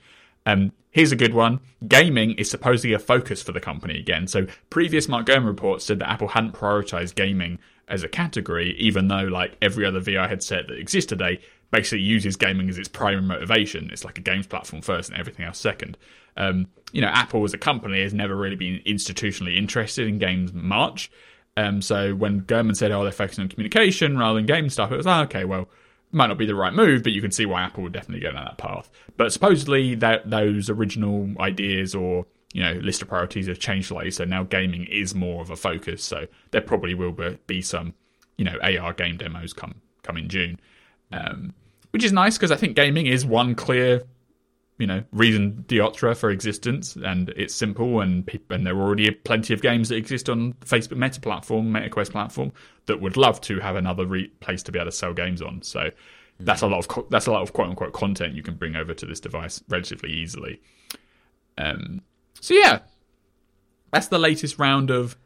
[0.46, 1.60] Um, here's a good one.
[1.86, 4.26] Gaming is supposedly a focus for the company again.
[4.26, 7.58] So previous Mark Gurman reports said that Apple hadn't prioritized gaming
[7.88, 12.36] as a category, even though like every other VR headset that exists today basically uses
[12.36, 13.90] gaming as its primary motivation.
[13.92, 15.98] It's like a games platform first and everything else second.
[16.36, 20.52] Um, you know, Apple as a company has never really been institutionally interested in games
[20.52, 21.10] much.
[21.56, 24.96] Um, so when Gurman said, "Oh, they're focusing on communication rather than game stuff," it
[24.96, 25.68] was like, okay, well,
[26.12, 28.32] might not be the right move, but you can see why Apple would definitely go
[28.32, 28.90] down that path.
[29.16, 34.12] But supposedly that those original ideas or you know list of priorities have changed slightly,
[34.12, 36.02] so now gaming is more of a focus.
[36.02, 37.14] So there probably will
[37.46, 37.92] be some
[38.38, 40.58] you know AR game demos come come in June,
[41.12, 41.52] um,
[41.90, 44.04] which is nice because I think gaming is one clear
[44.78, 49.52] you know reason d'etre for existence, and it's simple, and and there are already plenty
[49.52, 52.52] of games that exist on Facebook Meta platform, MetaQuest platform,
[52.86, 55.60] that would love to have another re- place to be able to sell games on.
[55.62, 55.90] So
[56.38, 58.76] that's a lot of co- that's a lot of quote unquote content you can bring
[58.76, 60.60] over to this device relatively easily.
[61.58, 62.02] Um,
[62.44, 62.80] so yeah,
[63.90, 65.16] that's the latest round of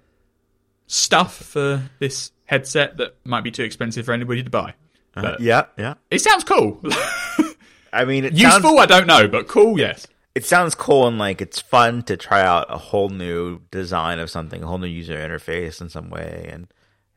[0.87, 4.75] stuff for this headset that might be too expensive for anybody to buy.
[5.17, 5.95] Uh, yeah, yeah.
[6.13, 6.81] it sounds cool.
[7.93, 10.07] I mean, it Useful, sounds I don't know, but cool, yes.
[10.37, 14.31] it sounds cool and like it's fun to try out a whole new design of
[14.31, 16.69] something, a whole new user interface in some way, and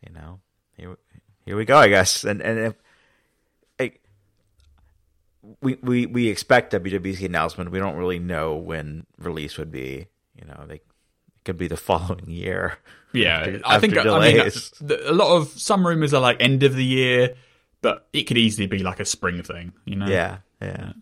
[0.04, 0.40] you know,
[0.78, 0.98] here
[1.46, 2.24] here we go, I guess.
[2.24, 2.81] And and if,
[5.62, 7.72] we we we expect WWDC announcement.
[7.72, 10.08] We don't really know when release would be.
[10.40, 10.82] You know, they it
[11.46, 12.78] could be the following year.
[13.14, 14.52] Yeah, After- I think after I mean
[15.06, 17.36] a lot of some rumors are like end of the year,
[17.82, 19.74] but it could easily be like a spring thing.
[19.86, 20.08] You know?
[20.08, 20.94] Yeah, yeah.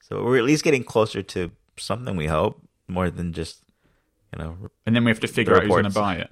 [0.00, 2.16] So we're at least getting closer to something.
[2.16, 3.62] We hope more than just
[4.32, 4.56] you know.
[4.86, 6.30] and then we have to figure out who's going to buy it.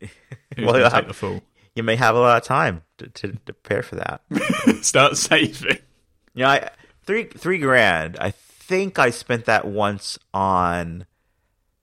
[0.56, 1.40] Who's Well, going you'll to take have- the fall?
[1.76, 4.20] You may have a lot of time to, to, to prepare for that.
[4.84, 5.78] Start saving.
[6.34, 6.70] Yeah, I,
[7.04, 8.16] three three grand.
[8.20, 11.06] I think I spent that once on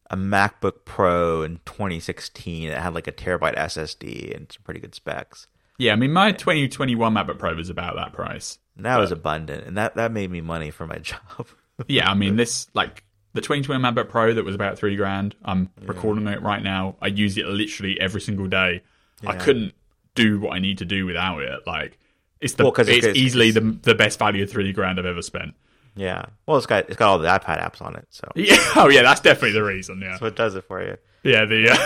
[0.10, 2.70] a MacBook Pro in 2016.
[2.70, 5.48] It had like a terabyte SSD and some pretty good specs.
[5.78, 8.60] Yeah, I mean my 2021 MacBook Pro was about that price.
[8.76, 11.48] And that was abundant, and that that made me money for my job.
[11.88, 15.36] Yeah, I mean this like the 2020 MacBook Pro that was about three grand.
[15.44, 16.98] I'm recording it right now.
[17.02, 18.84] I use it literally every single day.
[19.26, 19.74] I couldn't
[20.16, 21.60] do what I need to do without it.
[21.66, 21.98] Like
[22.42, 25.06] it's the Well, 'cause it's it's- easily the the best value of three grand I've
[25.06, 25.54] ever spent.
[25.96, 26.26] yeah.
[26.46, 28.58] Well, it's got it's got all the iPad apps on it, so Yeah.
[28.76, 30.00] Oh yeah, that's definitely the reason.
[30.02, 30.18] Yeah.
[30.18, 30.98] so it does it for you.
[31.24, 31.78] Yeah, the, uh,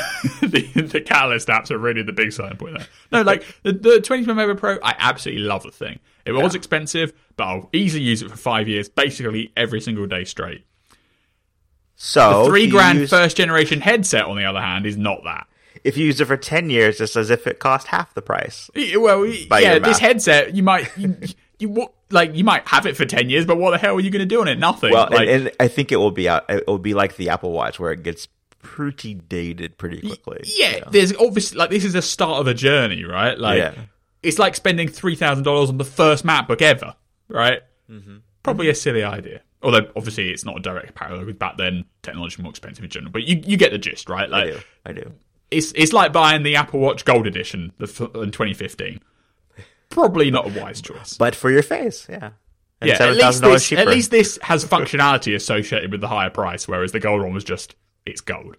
[0.48, 2.88] the the Catalyst apps are really the big selling point there.
[3.12, 6.00] No, like the the 2020 MacBook Pro, I absolutely love the thing.
[6.26, 10.24] It was expensive, but I'll easily use it for five years, basically every single day
[10.24, 10.66] straight.
[11.98, 15.48] So the Three grand first generation headset, on the other hand, is not that.
[15.86, 18.70] If you use it for ten years, it's as if it cost half the price.
[18.76, 21.16] Well, yeah, this headset, you might you,
[21.60, 24.10] you like you might have it for ten years, but what the hell are you
[24.10, 24.58] going to do on it?
[24.60, 24.92] Nothing.
[24.92, 26.50] Well, like, and, and I think it will be out.
[26.50, 28.28] It will be like the Apple Watch, where it gets
[28.60, 30.42] pretty dated pretty quickly.
[30.58, 30.88] yeah, you know?
[30.92, 33.38] there's obviously like this is the start of a journey, right?
[33.38, 33.76] Like Yeah.
[34.24, 36.96] it's like spending three thousand dollars on the first MacBook ever,
[37.30, 37.62] right?
[37.90, 38.18] Mm-hmm.
[38.42, 39.42] Probably a silly idea.
[39.62, 43.12] Although obviously it's not a direct parallel with back then technology more expensive in general.
[43.12, 44.28] But you you get the gist, right?
[44.28, 44.60] I Like do.
[44.86, 45.12] I do.
[45.56, 49.00] It's it's like buying the Apple Watch Gold Edition in 2015.
[49.90, 51.16] Probably not a wise choice.
[51.18, 52.32] But for your face, yeah.
[52.82, 53.82] And yeah, at least, this, cheaper.
[53.82, 57.44] at least this has functionality associated with the higher price, whereas the gold one was
[57.44, 57.76] just
[58.06, 58.58] it's gold.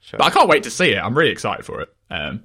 [0.00, 0.18] Sure.
[0.18, 0.98] But I can't wait to see it.
[0.98, 1.94] I'm really excited for it.
[2.10, 2.42] Um,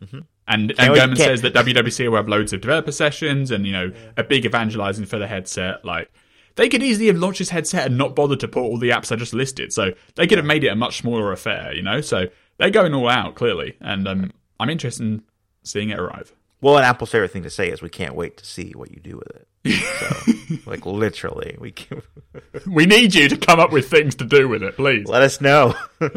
[0.50, 0.92] And and Mm-hmm.
[0.92, 3.92] wait, Gurman can't- says that WWC will have loads of developer sessions and you know
[4.18, 5.84] a big evangelizing for the headset.
[5.86, 6.12] Like
[6.56, 9.12] they could easily have launched this headset and not bothered to put all the apps
[9.12, 9.72] I just listed.
[9.74, 11.74] So they could have made it a much smaller affair.
[11.74, 12.26] You know, so
[12.58, 15.24] they're going all out clearly, and um, I'm interested in
[15.64, 16.34] seeing it arrive.
[16.62, 18.99] well, and Apple's favorite thing to say is, "We can't wait to see what you
[18.99, 19.47] do with it."
[19.99, 22.01] So, like literally, we can,
[22.68, 25.08] We need you to come up with things to do with it, please.
[25.08, 25.76] let us know.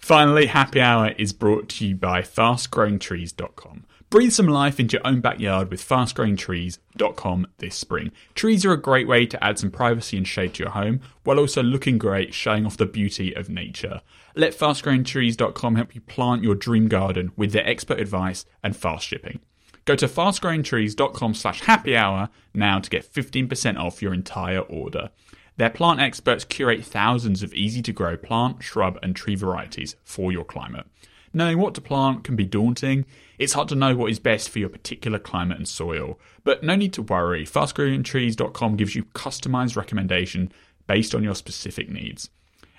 [0.00, 3.84] Finally, Happy Hour is brought to you by FastGrowingTrees.com.
[4.08, 8.12] Breathe some life into your own backyard with FastGrowingTrees.com this spring.
[8.34, 11.38] Trees are a great way to add some privacy and shade to your home, while
[11.40, 14.00] also looking great, showing off the beauty of nature.
[14.38, 19.40] Let FastGrowingTrees.com help you plant your dream garden with their expert advice and fast shipping.
[19.86, 25.08] Go to fastgrowingtrees.com slash happy hour now to get 15% off your entire order.
[25.56, 30.30] Their plant experts curate thousands of easy to grow plant, shrub, and tree varieties for
[30.30, 30.84] your climate.
[31.32, 33.06] Knowing what to plant can be daunting.
[33.38, 36.20] It's hard to know what is best for your particular climate and soil.
[36.44, 37.46] But no need to worry.
[37.46, 40.52] FastGrowingTrees.com gives you customized recommendation
[40.86, 42.28] based on your specific needs.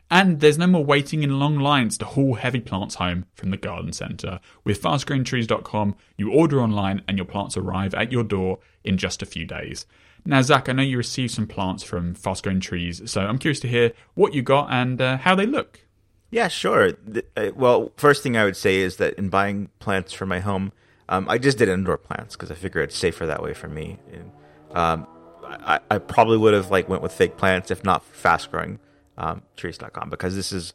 [0.09, 3.57] And there's no more waiting in long lines to haul heavy plants home from the
[3.57, 4.39] garden centre.
[4.63, 9.25] With fastgrowingtrees.com, you order online and your plants arrive at your door in just a
[9.25, 9.85] few days.
[10.25, 13.59] Now, Zac, I know you received some plants from Fast Growing Trees, so I'm curious
[13.61, 15.81] to hear what you got and uh, how they look.
[16.31, 16.91] Yeah, sure.
[16.93, 20.39] The- uh, well, first thing I would say is that in buying plants for my
[20.39, 20.71] home,
[21.09, 23.99] um, I just did indoor plants because I figure it's safer that way for me.
[24.11, 24.31] And
[24.75, 25.07] Um,
[25.45, 28.79] I, I probably would have like went with fake plants if not fast growing
[29.17, 30.73] um, trees.com because this is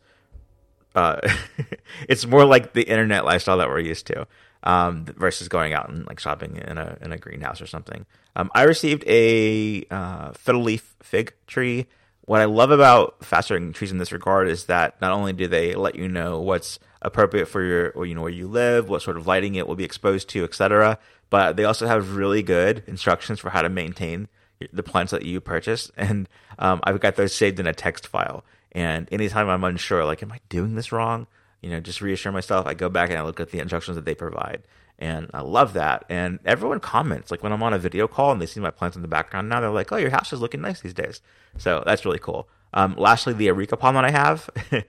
[0.95, 1.21] uh,
[2.09, 4.27] it's more like the internet lifestyle that we're used to
[4.63, 8.07] um, versus going out and like shopping in a in a greenhouse or something.
[8.37, 11.87] Um, I received a uh, fiddle leaf fig tree.
[12.25, 15.49] What I love about fast growing trees in this regard is that not only do
[15.49, 19.03] they let you know what's appropriate for your or, you know where you live, what
[19.03, 20.99] sort of lighting it will be exposed to, etc.
[21.31, 24.29] But they also have really good instructions for how to maintain
[24.73, 28.45] the plants that you purchase, and um, I've got those saved in a text file.
[28.73, 31.27] And anytime I'm unsure, like, am I doing this wrong?
[31.61, 32.67] You know, just reassure myself.
[32.67, 34.63] I go back and I look at the instructions that they provide,
[34.99, 36.05] and I love that.
[36.09, 38.97] And everyone comments, like when I'm on a video call and they see my plants
[38.97, 39.49] in the background.
[39.49, 41.21] Now they're like, "Oh, your house is looking nice these days."
[41.59, 42.49] So that's really cool.
[42.75, 44.49] Um, lastly, the areca palm that I have.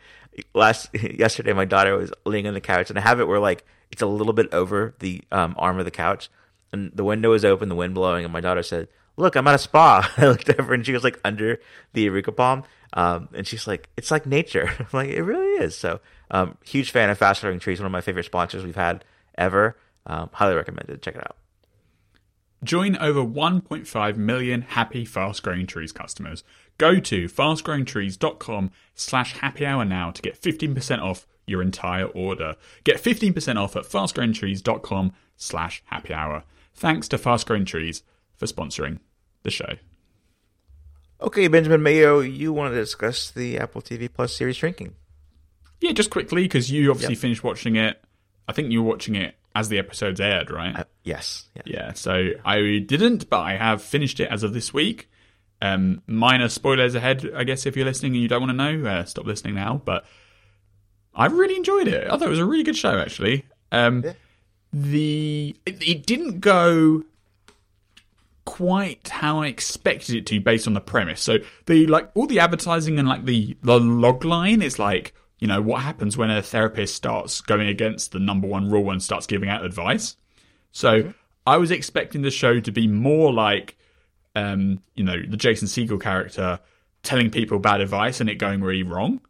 [0.53, 3.65] Last yesterday, my daughter was laying on the couch, and I have it where like
[3.91, 6.29] it's a little bit over the um, arm of the couch,
[6.71, 8.87] and the window is open, the wind blowing, and my daughter said,
[9.17, 11.59] "Look, I'm at a spa." I looked over, and she was like under
[11.93, 15.75] the areca palm, um, and she's like, "It's like nature." I'm like, "It really is."
[15.75, 15.99] So,
[16.31, 19.03] um, huge fan of Fast Growing Trees, one of my favorite sponsors we've had
[19.37, 19.77] ever.
[20.05, 21.01] Um, highly recommended.
[21.01, 21.37] Check it out.
[22.63, 26.43] Join over 1.5 million happy Fast Growing Trees customers.
[26.77, 32.55] Go to fastgrowingtrees.com slash happy hour now to get 15% off your entire order.
[32.85, 36.43] Get 15% off at fastgrowingtrees.com slash happy hour.
[36.73, 38.03] Thanks to Fast Growing Trees
[38.47, 38.99] for sponsoring
[39.43, 39.73] the show.
[41.21, 44.95] Okay, Benjamin Mayo, you want to discuss the Apple TV Plus series Shrinking?
[45.79, 47.21] Yeah, just quickly, because you obviously Yep.
[47.21, 48.01] finished watching it.
[48.47, 50.75] I think you were watching it as the episodes aired, right?
[50.79, 51.45] Uh, yes.
[51.55, 51.61] Yeah.
[51.65, 55.09] Yeah, so I didn't, but I have finished it as of this week.
[55.61, 58.89] Um, minor spoilers ahead, I guess, if you're listening and you don't want to know,
[58.89, 59.81] uh, stop listening now.
[59.85, 60.05] But
[61.15, 62.05] I really enjoyed it.
[62.07, 63.45] I thought it was a really good show, actually.
[63.71, 64.13] Um, Yeah.
[64.75, 67.03] The it, it didn't go
[68.45, 71.21] quite how I expected it to based on the premise.
[71.21, 75.47] So the like all the advertising and like the the log line is like you
[75.47, 79.27] know what happens when a therapist starts going against the number one rule and starts
[79.27, 80.15] giving out advice.
[80.71, 81.13] So
[81.45, 83.77] I was expecting the show to be more like
[84.35, 86.59] um you know the Jason Segel character
[87.03, 89.21] telling people bad advice and it going really wrong.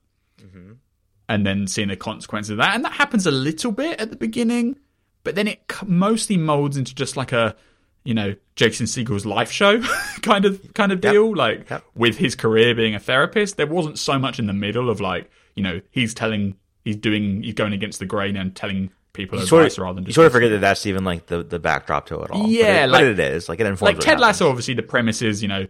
[1.30, 4.16] And then seeing the consequences of that, and that happens a little bit at the
[4.16, 4.78] beginning,
[5.24, 7.55] but then it mostly molds into just like a
[8.04, 9.82] you know Jason Segel's life show
[10.22, 11.84] kind of kind of deal like Yep.
[11.95, 15.30] with his career being a therapist there wasn't so much in the middle of like
[15.56, 19.43] you know he's telling he's doing he's going against the grain and telling people You
[19.43, 21.60] advice sort, of, rather than you sort of forget that that's even like the, the
[21.60, 22.41] backdrop to it all.
[22.41, 24.20] But Yeah, it, like- but it is like it informs like Ted.
[24.20, 25.68] Lasso obviously the premise is you know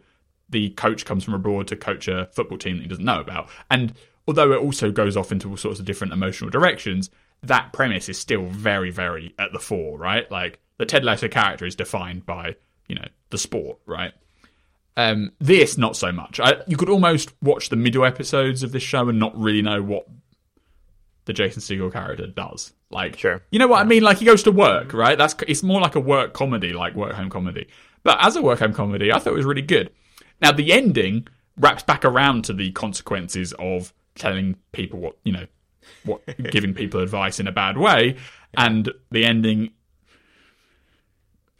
[0.49, 3.49] the coach comes from abroad to coach a football team that he doesn't know about
[3.69, 3.93] and
[4.27, 7.09] although it also goes off into all sorts of different emotional directions
[7.41, 11.65] that premise is still very very at the fore right like the Ted Lasso character
[11.65, 12.55] is defined by
[12.89, 14.13] you know the sport right
[14.95, 16.39] um, this not so much.
[16.39, 19.81] I, you could almost watch the middle episodes of this show and not really know
[19.81, 20.05] what
[21.25, 22.73] the Jason Segel character does.
[22.91, 23.41] Like, Sure.
[23.49, 24.03] you know what I mean?
[24.03, 25.17] Like he goes to work, right?
[25.17, 27.67] That's it's more like a work comedy, like work home comedy.
[28.03, 29.89] But as a work home comedy, I thought it was really good.
[30.41, 31.27] Now the ending
[31.57, 35.47] wraps back around to the consequences of telling people what you know,
[36.03, 36.21] what
[36.51, 38.17] giving people advice in a bad way,
[38.55, 39.71] and the ending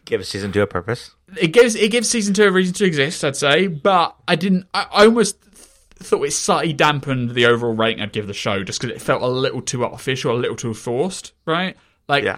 [0.05, 1.11] Give season two a purpose.
[1.39, 3.67] it gives it gives season two a reason to exist, I'd say.
[3.67, 4.67] But I didn't.
[4.73, 5.55] I, I almost th-
[5.95, 9.21] thought it slightly dampened the overall rating I'd give the show, just because it felt
[9.21, 11.31] a little too artificial, a little too forced.
[11.45, 11.77] Right?
[12.09, 12.37] Like Yeah.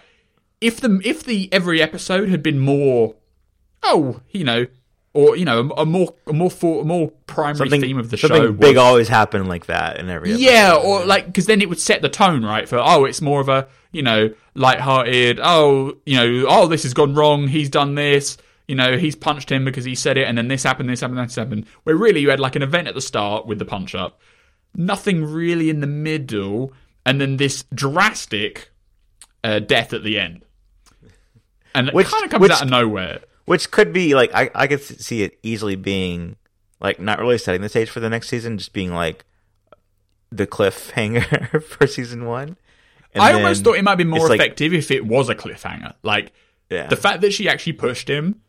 [0.61, 3.15] if the if the every episode had been more,
[3.83, 4.67] oh, you know,
[5.13, 8.17] or you know, a, more a more for, a more primary Something, theme of the
[8.17, 8.51] something show.
[8.51, 10.43] big was- always happened like that in every episode.
[10.43, 13.41] yeah, or like because then it would set the tone right for oh, it's more
[13.41, 15.39] of a you know light-hearted.
[15.41, 17.47] Oh, you know, oh, this has gone wrong.
[17.47, 18.37] He's done this.
[18.67, 21.19] You know, he's punched him because he said it, and then this happened, this happened,
[21.19, 21.65] this happened.
[21.83, 24.19] Where really you had like an event at the start with the punch up,
[24.75, 26.73] nothing really in the middle,
[27.05, 28.71] and then this drastic
[29.43, 30.43] uh, death at the end,
[31.73, 33.19] and Which- it kind of comes which- out of nowhere.
[33.45, 36.35] Which could be like I I could see it easily being
[36.79, 39.23] like not really setting the stage for the next season, just being like
[40.31, 42.57] the cliffhanger for season one.
[43.15, 45.35] And I almost thought it might be more it's like- effective if it was a
[45.35, 45.93] cliffhanger.
[46.03, 46.31] Like
[46.69, 46.87] Yeah.
[46.87, 48.41] the fact that she actually pushed him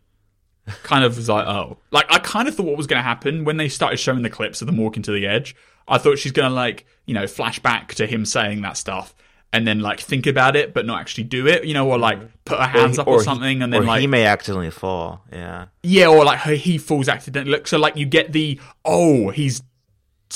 [0.83, 1.79] kind of was like, oh.
[1.91, 4.31] Like I kind of thought what was going to happen when they started showing the
[4.31, 5.55] clips of them walking to the edge.
[5.89, 9.15] I thought she's going to like, you know, flash back to him saying that stuff
[9.53, 12.19] and then like think about it but not actually do it, you know, or like
[12.19, 12.29] mm.
[12.45, 14.71] put her hands he- up or, he- something and then or like he may accidentally
[14.71, 15.23] fall.
[15.33, 15.67] Yeah.
[15.83, 17.53] yeah, or like he he falls accidentally.
[17.53, 19.63] Look, so like you get the oh he's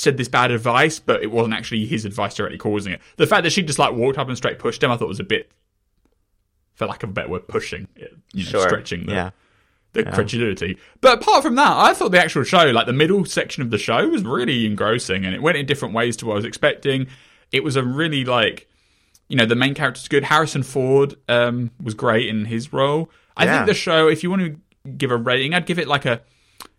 [0.01, 3.01] said this bad advice, but it wasn't actually his advice directly causing it.
[3.17, 5.21] The fact that she just like walked up and straight pushed him, I thought was
[5.21, 5.51] a bit,
[6.75, 8.63] for lack of a better word, pushing, it, you know, Sure.
[8.63, 9.31] stretching the yeah.
[9.93, 10.79] the credulity.
[11.01, 13.79] But apart from that, I thought the actual show, like the middle section of the
[13.79, 17.07] show, was really engrossing, and it went in different ways to what I was expecting.
[17.53, 18.69] It was a really like,
[19.29, 20.25] you know, the main character's good.
[20.25, 23.11] Harrison Ford um, was great in his role.
[23.37, 23.57] I Yeah.
[23.59, 26.21] think the show, if you want to give a rating, I'd give it like a,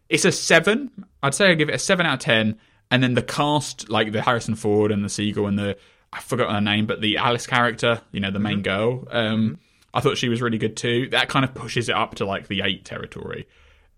[0.09, 0.89] it's a seven.
[1.21, 2.57] I'd say I'd give it a seven out of ten.
[2.91, 5.77] And then the cast, like the Harrison Ford and the Segel and the
[6.13, 9.59] I forgot her name, but the Alice character, you know, the main girl, um,
[9.93, 11.07] I thought she was really good too.
[11.09, 13.47] That kind of pushes it up to like the eight territory.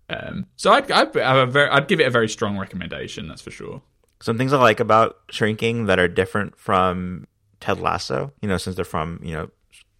[0.08, 3.26] Um, so I'd I'd, have a very, I'd give it a very strong recommendation.
[3.26, 3.82] That's for sure.
[4.20, 7.26] Some things I like about Shrinking that are different from
[7.60, 9.50] Ted Lasso, you know, since they're from, you know,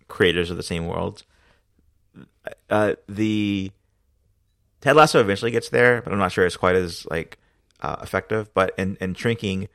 [0.06, 1.24] creators of the same world.
[2.70, 3.72] Uh, the
[4.80, 7.38] Ted Lasso eventually gets there, but I'm not sure it's quite as like
[7.80, 8.52] uh, effective.
[8.54, 9.68] But in, in Shrinking,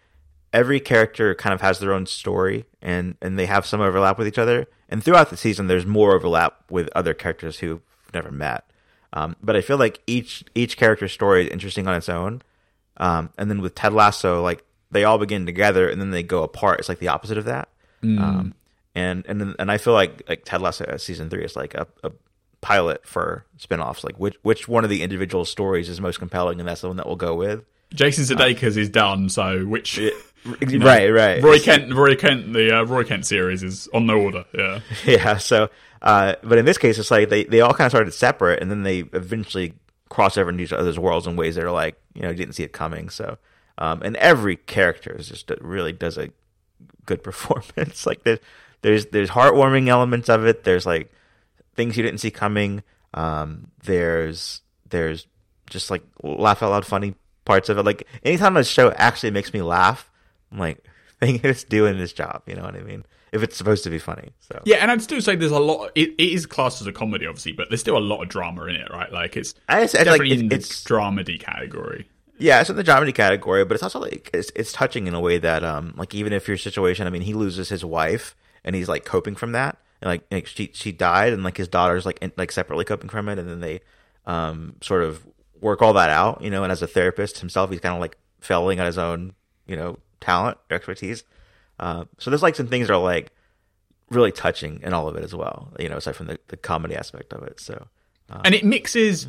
[0.53, 4.27] every character kind of has their own story, and and they have some overlap with
[4.27, 4.67] each other.
[4.89, 7.81] And throughout the season, there's more overlap with other characters who've
[8.13, 8.65] never met.
[9.13, 12.41] Um, but I feel like each each character's story is interesting on its own.
[12.97, 16.43] Um, and then with Ted Lasso, like they all begin together and then they go
[16.43, 16.79] apart.
[16.79, 17.69] It's like the opposite of that.
[18.23, 18.53] Um,
[18.95, 21.87] and and and I feel like like Ted Lasso uh, season three is like a,
[22.03, 22.11] a
[22.61, 24.03] pilot for spin-offs.
[24.03, 26.97] Like which which one of the individual stories is most compelling, and that's the one
[26.97, 27.65] that we'll go with.
[27.93, 29.99] Jason Sudeikis is done, so which
[30.45, 31.43] Right, right.
[31.43, 34.45] Roy Kent, Roy Kent, the uh, Roy Kent series is on the order.
[34.53, 35.37] Yeah, yeah.
[35.37, 35.69] So,
[36.01, 38.71] uh, but in this case, it's like they, they all kind of started separate, and
[38.71, 39.73] then they eventually
[40.07, 42.55] cross over into each other's worlds in ways that are like you know you didn't
[42.55, 43.09] see it coming.
[43.09, 43.37] So,
[43.77, 46.29] um, and every character is just really does a
[47.05, 48.05] good performance.
[48.05, 48.39] like there's
[48.81, 50.63] there's there's heartwarming elements of it.
[50.63, 51.11] There's like
[51.75, 52.83] things you didn't see coming.
[53.13, 55.27] Um, there's there's
[55.69, 57.15] just like laugh out loud funny
[57.49, 57.83] parts of it.
[57.83, 60.11] Like anytime a show actually makes me laugh,
[60.51, 60.85] I'm like,
[61.19, 62.43] think it's doing its job.
[62.45, 63.03] You know what I mean?
[63.31, 65.91] If it's supposed to be funny, so yeah, and I'd still say there's a lot.
[65.93, 68.63] It, it is classed as a comedy, obviously, but there's still a lot of drama
[68.65, 69.11] in it, right?
[69.11, 72.07] Like it's I just, definitely like in it, the it's dramedy category.
[72.39, 75.19] yeah, it's in the dramedy category, but it's also like it's, it's touching in a
[75.19, 78.75] way that um like even if your situation, I mean, he loses his wife and
[78.75, 82.07] he's like coping from that, and like, like she she died, and like his daughter's
[82.07, 83.81] like in, like separately coping from it, and then they
[84.25, 85.23] um sort of
[85.61, 86.63] work all that out, you know.
[86.63, 89.33] And as a therapist himself, he's kind of like failing at his own
[89.67, 91.23] you know talent or expertise.
[91.79, 93.31] Uh, so there's like some things that are like
[94.09, 96.95] really touching in all of it as well, you know, aside from the, the comedy
[96.95, 97.59] aspect of it.
[97.59, 97.87] So
[98.43, 99.27] and it mixes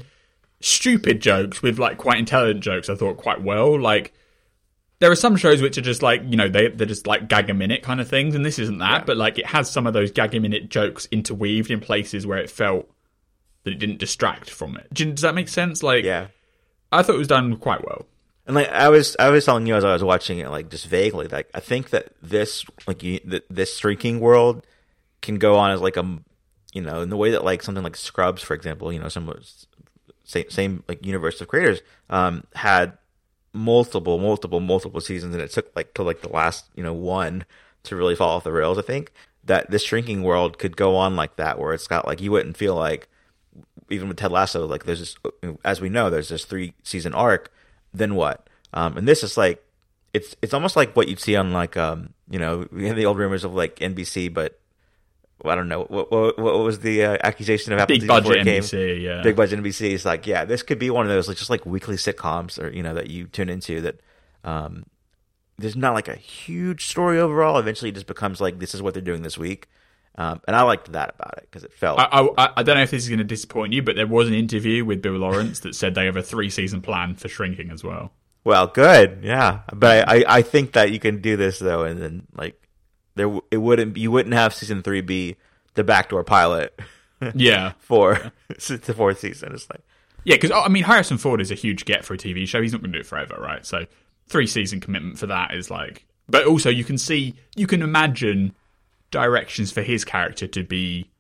[0.61, 2.89] stupid jokes with like quite intelligent jokes.
[2.89, 3.79] I thought quite well.
[3.79, 4.13] Like
[4.99, 7.51] there are some shows which are just like you know they they're just like gag
[7.51, 9.07] a minute kind of things, and this isn't that.
[9.07, 12.39] But like it has some of those gag a minute jokes interweaved in places where
[12.39, 12.91] it felt
[13.65, 14.93] that it didn't distract from it.
[14.93, 15.83] Does that make sense?
[15.83, 16.29] Like yeah.
[16.93, 18.07] I thought it was done quite well.
[18.47, 20.87] And like I was, I was telling you as I was watching it, like just
[20.87, 24.67] vaguely, like I think that this, like you, th- this shrinking world,
[25.23, 26.19] can go on as like a,
[26.73, 29.33] you know, in the way that like something like Scrubs, for example, you know, some
[30.25, 32.97] same, same like universe of creators, um, had
[33.53, 37.45] multiple, multiple, multiple seasons, and it took like to like the last, you know, one
[37.85, 38.79] to really fall off the rails.
[38.79, 39.13] I think
[39.45, 42.57] that this shrinking world could go on like that, where it's got like you wouldn't
[42.57, 43.09] feel like
[43.91, 45.17] even with Ted Lasso, like there's this,
[45.65, 47.53] as we know, there's this three season arc.
[47.93, 48.49] Then what?
[48.73, 49.65] Um, and this is like,
[50.13, 53.07] it's it's almost like what you'd see on like, um, you know, we had the
[53.07, 54.59] old rumors of like NBC, but
[55.45, 58.47] I don't know what what, what was the uh, accusation of Apple Big TV budget?
[58.47, 59.23] NBC, yeah.
[59.23, 61.65] Big budget NBC is like, yeah, this could be one of those like just like
[61.65, 64.01] weekly sitcoms or you know that you tune into that.
[64.45, 64.87] Um,
[65.59, 67.59] there's not like a huge story overall.
[67.59, 69.69] Eventually, it just becomes like this is what they're doing this week,
[70.17, 72.83] um, and I liked that about it because it felt I, I, I don't know
[72.83, 75.61] if this is going to disappoint you, but there was an interview with Bill Lawrence
[75.61, 78.13] that said they have a three season plan for shrinking as well.
[78.45, 79.61] Well, good, yeah.
[79.73, 82.61] But I, I, I think that you can do this though, and then like
[83.15, 85.37] there, it wouldn't you wouldn't have season three be
[85.75, 86.79] the backdoor pilot
[87.35, 87.73] Yeah.
[87.79, 89.53] for the fourth season.
[89.53, 89.83] It's like
[90.25, 92.61] Yeah, because I mean, Harrison Ford is a huge get for a TV show.
[92.63, 93.65] He's not going to do it forever, right?
[93.65, 93.87] So,
[94.27, 96.07] three season commitment for that is like.
[96.29, 98.55] But also, you can see, you can imagine
[99.11, 101.11] directions for his character to be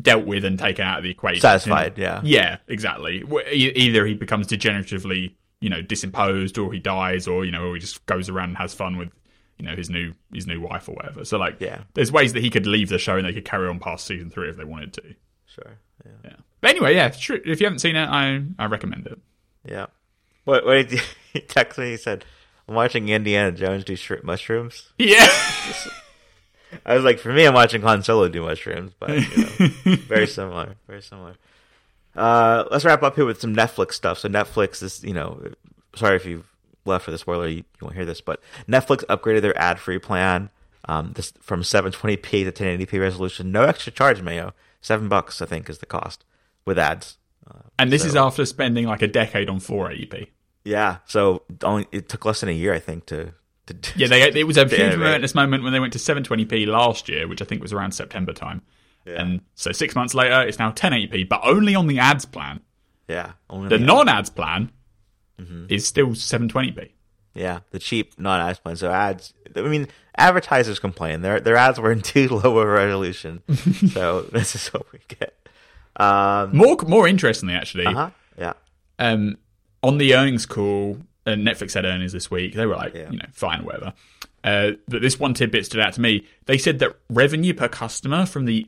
[0.00, 1.40] dealt with and taken out of the equation.
[1.40, 2.20] Satisfied, yeah.
[2.24, 3.22] Yeah, exactly.
[3.52, 7.80] Either he becomes degeneratively, you know, disimposed, or he dies, or you know, or he
[7.80, 9.10] just goes around and has fun with,
[9.58, 11.24] you know, his new his new wife or whatever.
[11.24, 11.82] So, like, Yeah.
[11.94, 14.30] there's ways that he could leave the show and they could carry on past season
[14.30, 15.02] three if they wanted to.
[15.46, 16.36] sure, yeah, Yeah.
[16.60, 19.18] But anyway, yeah, if you haven't seen it, I I recommend it.
[19.64, 19.86] yeah.
[20.44, 20.64] What?
[20.64, 20.88] What?
[20.88, 21.00] Did
[21.32, 21.90] he text me?
[21.90, 22.24] He said,
[22.66, 25.28] "I'm watching Indiana Jones do shrimp mushrooms." Yeah.
[26.86, 30.26] I was like, for me, I'm watching Han Solo do mushrooms, but you know, very
[30.26, 31.34] similar, very similar.
[32.16, 34.18] Uh, let's wrap up here with some Netflix stuff.
[34.18, 35.42] So Netflix is, you know,
[35.94, 36.46] sorry if you've
[36.84, 40.50] left for the spoiler, you, you won't hear this, but Netflix upgraded their ad-free plan
[40.86, 44.52] um, this, from 720p to 1080p resolution, no extra charge, Mayo.
[44.80, 46.24] Seven bucks, I think, is the cost.
[46.64, 47.18] with ads.
[47.78, 50.28] And this So- is after spending like a decade on 480p.
[50.64, 53.32] Yeah, so only it took less than a year, I think, to.
[53.96, 57.28] Yeah, they, it was a huge momentous moment when they went to 720p last year,
[57.28, 58.62] which I think was around September time.
[59.06, 62.60] And so six months later, it's now 1080p, but only on the ads plan.
[63.08, 64.70] yeah, only The the- non-ads plan
[65.40, 65.64] Mm-hmm.
[65.70, 66.90] is still 720p.
[67.34, 68.76] yeah, the cheap non-ads plan.
[68.76, 69.32] So ads.
[69.56, 73.42] I mean, advertisers complain their their ads were in too low a resolution.
[73.92, 75.34] so this is what we get.
[75.96, 78.10] Um, More, more interestingly, actually, uh-huh.
[78.38, 78.52] Yeah.
[78.98, 79.36] um,
[79.82, 82.54] on the earnings call, uh, Netflix had earnings this week.
[82.54, 83.10] They were like, Yeah.
[83.10, 83.92] you know, fine, whatever.
[84.44, 86.26] Uh, but this one tidbit stood out to me.
[86.46, 88.66] They said that revenue per customer from the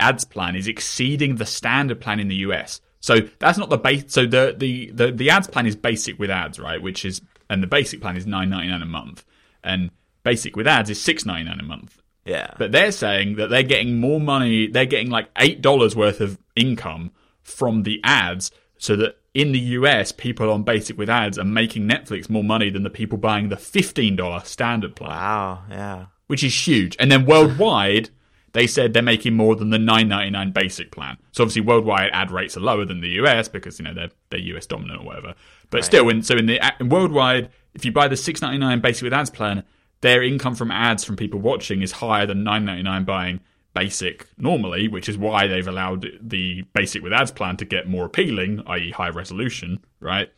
[0.00, 2.80] ads plan is exceeding the standard plan in the US.
[3.00, 4.04] So that's not the base.
[4.08, 6.80] So the, the, the, the ads plan is basic with ads, right?
[6.82, 7.20] Which is,
[7.50, 9.24] and the basic plan is nine ninety nine a month,
[9.62, 9.90] and
[10.22, 12.00] basic with ads is six ninety nine a month.
[12.24, 12.50] Yeah.
[12.58, 14.66] But they're saying that they're getting more money.
[14.66, 17.10] They're getting like eight dollars worth of income
[17.42, 21.88] from the ads, so that in the US, people on basic with ads are making
[21.88, 25.62] Netflix more money than the people buying the fifteen dollar standard plan, wow.
[25.68, 26.06] Yeah.
[26.28, 26.96] which is huge.
[27.00, 28.10] And then worldwide,
[28.52, 31.18] they said they're making more than the nine ninety nine basic plan.
[31.32, 34.40] So obviously, worldwide ad rates are lower than the US because you know they're they're
[34.56, 35.34] US dominant or whatever.
[35.70, 38.80] But still, in, so in the in worldwide, if you buy the six ninety nine
[38.80, 39.64] basic with ads plan,
[40.00, 43.40] their income from ads from people watching is higher than nine ninety nine buying
[43.74, 48.04] basic normally, which is why they've allowed the basic with ads plan to get more
[48.06, 50.30] appealing, i.e., high resolution, right?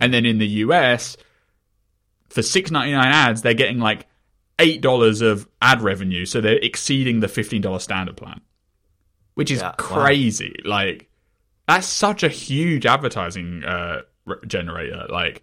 [0.00, 1.16] And then in the US,
[2.28, 4.06] for six ninety nine ads, they're getting like
[4.58, 8.40] eight dollars of ad revenue, so they're exceeding the fifteen dollar standard plan,
[9.34, 9.74] which is Yeah, wow.
[9.78, 10.54] crazy.
[10.64, 11.08] Like
[11.66, 14.02] that's such a huge advertising uh,
[14.46, 15.06] generator.
[15.08, 15.42] Like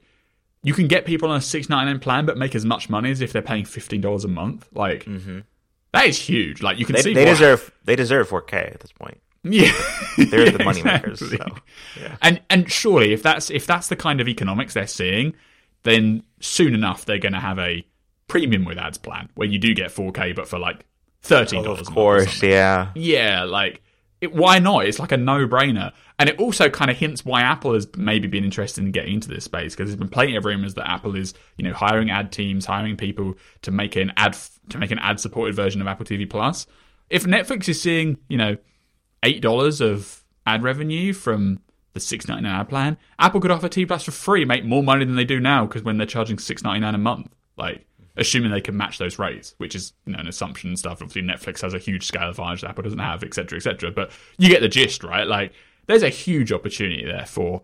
[0.64, 3.12] you can get people on a six ninety nine plan, but make as much money
[3.12, 4.68] as if they're paying fifteen dollars a month.
[4.74, 5.06] Like
[5.94, 6.62] that is huge.
[6.62, 9.20] Like you can They, see they deserve they deserve 4K at this point.
[9.44, 9.72] yeah,
[10.18, 11.22] They're the Yeah, money makers.
[11.22, 11.62] exactly.
[11.96, 12.12] So.
[12.22, 15.34] And and surely if that's if that's the kind of economics they're seeing,
[15.84, 17.86] then soon enough they're going to have a
[18.28, 20.86] premium with ads plan where you do get 4K, but for like
[21.22, 21.82] thirteen dollars.
[21.82, 22.92] Of course, yeah.
[22.96, 23.82] Yeah, like
[24.22, 24.86] it, why not?
[24.86, 28.44] It's like a no-brainer, and it also kind of hints why Apple has maybe been
[28.44, 31.34] interested in getting into this space because there's been plenty of rumors that Apple is,
[31.58, 34.38] you know, hiring ad teams, hiring people to make an ad
[34.70, 36.68] to make an ad-supported version of Apple TV Plus.
[37.10, 38.58] If Netflix is seeing, you know,
[39.24, 41.60] eight dollars of ad revenue from
[41.94, 44.84] the six ninety nine ad plan, Apple could offer TV Plus for free, make more
[44.84, 47.86] money than they do now because when they're charging six ninety nine a month, like
[48.18, 51.02] assuming they can match those rates, which is you know an assumption and stuff.
[51.02, 53.92] Obviously, Netflix has a huge scale advantage that Apple doesn't have, etc., etc.
[53.92, 55.26] But you get the gist, right?
[55.28, 55.54] Like
[55.88, 57.64] there's a huge opportunity there for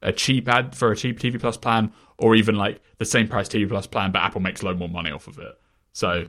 [0.00, 3.48] a cheap ad for a cheap TV Plus plan, or even like the same price
[3.48, 5.58] TV Plus plan, but Apple makes a lot more money off of it.
[5.92, 6.26] So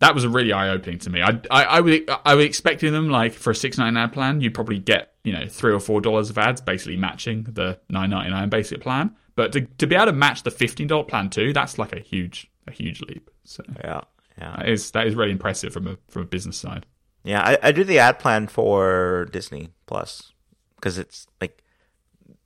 [0.00, 1.22] that was a really eye opening to me.
[1.22, 4.40] I, I I would I would expecting them like for a six ninety nine plan,
[4.40, 8.10] you'd probably get you know three or four dollars of ads, basically matching the nine
[8.10, 9.14] ninety nine basic plan.
[9.36, 12.00] But to to be able to match the fifteen dollar plan too, that's like a
[12.00, 13.30] huge a huge leap.
[13.44, 14.00] So Yeah.
[14.38, 14.56] Yeah.
[14.58, 16.86] that is that is really impressive from a from a business side.
[17.22, 20.32] Yeah, I, I do the ad plan for Disney Plus
[20.76, 21.62] because it's like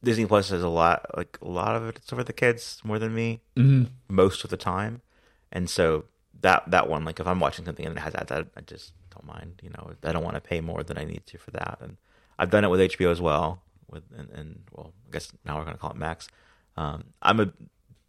[0.05, 3.13] Disney Plus is a lot like a lot of it's for the kids more than
[3.15, 3.85] me Mm-hmm.
[4.09, 5.01] most of the time,
[5.53, 6.05] and so
[6.41, 8.93] that that one like if I'm watching something and it has ads, I, I just
[9.11, 9.61] don't mind.
[9.63, 11.97] You know, I don't want to pay more than I need to for that, and
[12.39, 13.63] I've done it with HBO as well.
[13.91, 16.29] With and, and well, I guess now we're gonna call it Max.
[16.77, 17.53] Um, I'm a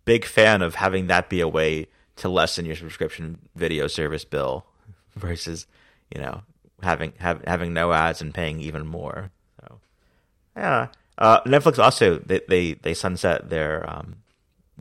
[0.05, 1.87] big fan of having that be a way
[2.17, 4.65] to lessen your subscription video service bill
[5.15, 5.65] versus
[6.13, 6.41] you know
[6.81, 9.31] having have, having no ads and paying even more.
[9.59, 9.79] So
[10.55, 10.87] yeah,
[11.17, 14.17] uh, Netflix also they, they they sunset their um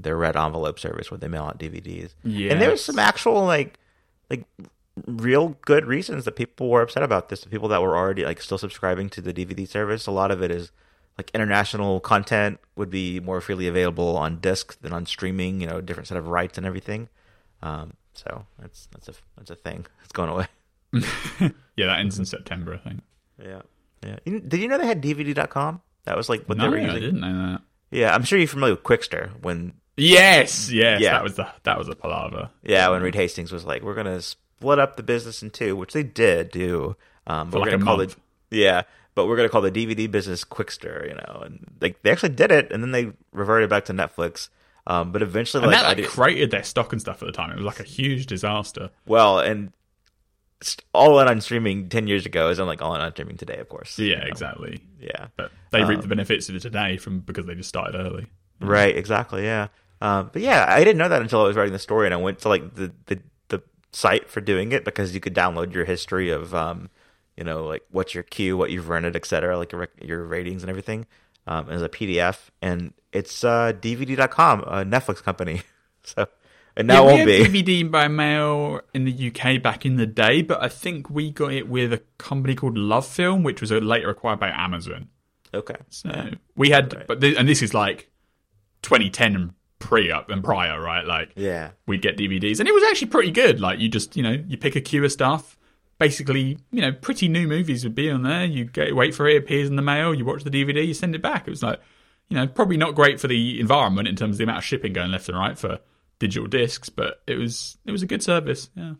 [0.02, 2.14] their red envelope service where they mail out DVDs.
[2.24, 2.82] and there's Yes.
[2.82, 3.78] some actual like
[4.30, 4.44] like
[5.06, 7.40] real good reasons that people were upset about this.
[7.42, 10.42] The people that were already like still subscribing to the DVD service, a lot of
[10.42, 10.70] it is
[11.16, 15.60] like international content would be more freely available on disc than on streaming.
[15.60, 17.08] You know, different set of rights and everything.
[17.62, 19.86] Um, so that's that's a that's a thing.
[20.04, 20.46] It's going away.
[21.76, 23.00] Yeah, that ends in September, I think.
[23.40, 23.62] Yeah,
[24.02, 24.16] yeah.
[24.24, 25.80] Did you know they had DVD.com?
[26.04, 26.90] That was like what no, they were using.
[26.90, 27.14] I using.
[27.14, 27.60] didn't know that.
[27.92, 31.12] Yeah, I'm sure you're familiar with Qwikster when Yes, yes, Yeah.
[31.12, 32.50] that was the that was a palaver.
[32.62, 35.92] yeah when Reed Hastings was like, we're gonna split up the business in two, which
[35.92, 36.96] they did do.
[37.26, 38.12] Um, but For we're like gonna a call month.
[38.50, 38.82] it yeah,
[39.14, 42.50] but we're gonna call the DVD business Qwikster, you know, and like they actually did
[42.52, 44.48] it, and then they reverted back to Netflix.
[44.86, 47.32] Um, but eventually, And like, that I like created their stock and stuff at the
[47.32, 47.50] time.
[47.50, 48.88] It was like a huge disaster.
[49.06, 49.70] well, and
[50.94, 53.68] all in on streaming ten years ago is like all in on streaming today, of
[53.68, 53.98] course.
[53.98, 54.26] you Yeah, know.
[54.26, 54.80] exactly.
[54.98, 57.96] Yeah, But they reap Um, the benefits of it today from because they just started
[58.00, 58.26] early.
[58.60, 59.68] Right, exactly, yeah.
[60.00, 62.18] Um, but yeah, I didn't know that until I was writing the story, and I
[62.18, 63.62] went to like the, the, the
[63.92, 66.88] site for doing it because you could download your history of um,
[67.36, 70.70] you know, like what's your queue, what you've rented, etc., like your, your ratings and
[70.70, 71.06] everything,
[71.46, 72.48] um, as a PDF.
[72.60, 75.62] And it's uh, DVD.com, a Netflix company.
[76.04, 76.26] so
[76.76, 77.82] and now yeah, won't we be.
[77.84, 81.52] DVD by mail in the UK back in the day, but I think we got
[81.52, 85.08] it with a company called LoveFilm, which was later acquired by Amazon.
[85.54, 85.76] Okay.
[85.90, 87.06] So we had, Right.
[87.06, 88.10] but th- and this is like
[88.82, 91.04] 2010 and pre up and prior, right?
[91.06, 91.70] Like Yeah.
[91.86, 93.60] we'd get DVDs, and it was actually pretty good.
[93.60, 95.56] Like you just, you know, you pick a queue of stuff.
[95.98, 98.44] Basically, you know, pretty new movies would be on there.
[98.44, 100.14] You get wait for it, it appears in the mail.
[100.14, 101.46] You watch the DVD, you send it back.
[101.48, 101.80] It was like,
[102.28, 104.92] you know, probably not great for the environment in terms of the amount of shipping
[104.92, 105.80] going left and right for
[106.20, 108.70] digital discs, but it was it was a good service.
[108.76, 108.94] Yeah,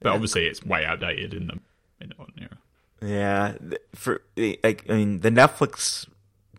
[0.00, 1.58] but obviously it's way outdated in the
[2.00, 2.58] in the modern era.
[3.02, 6.06] Yeah, for like I mean, the Netflix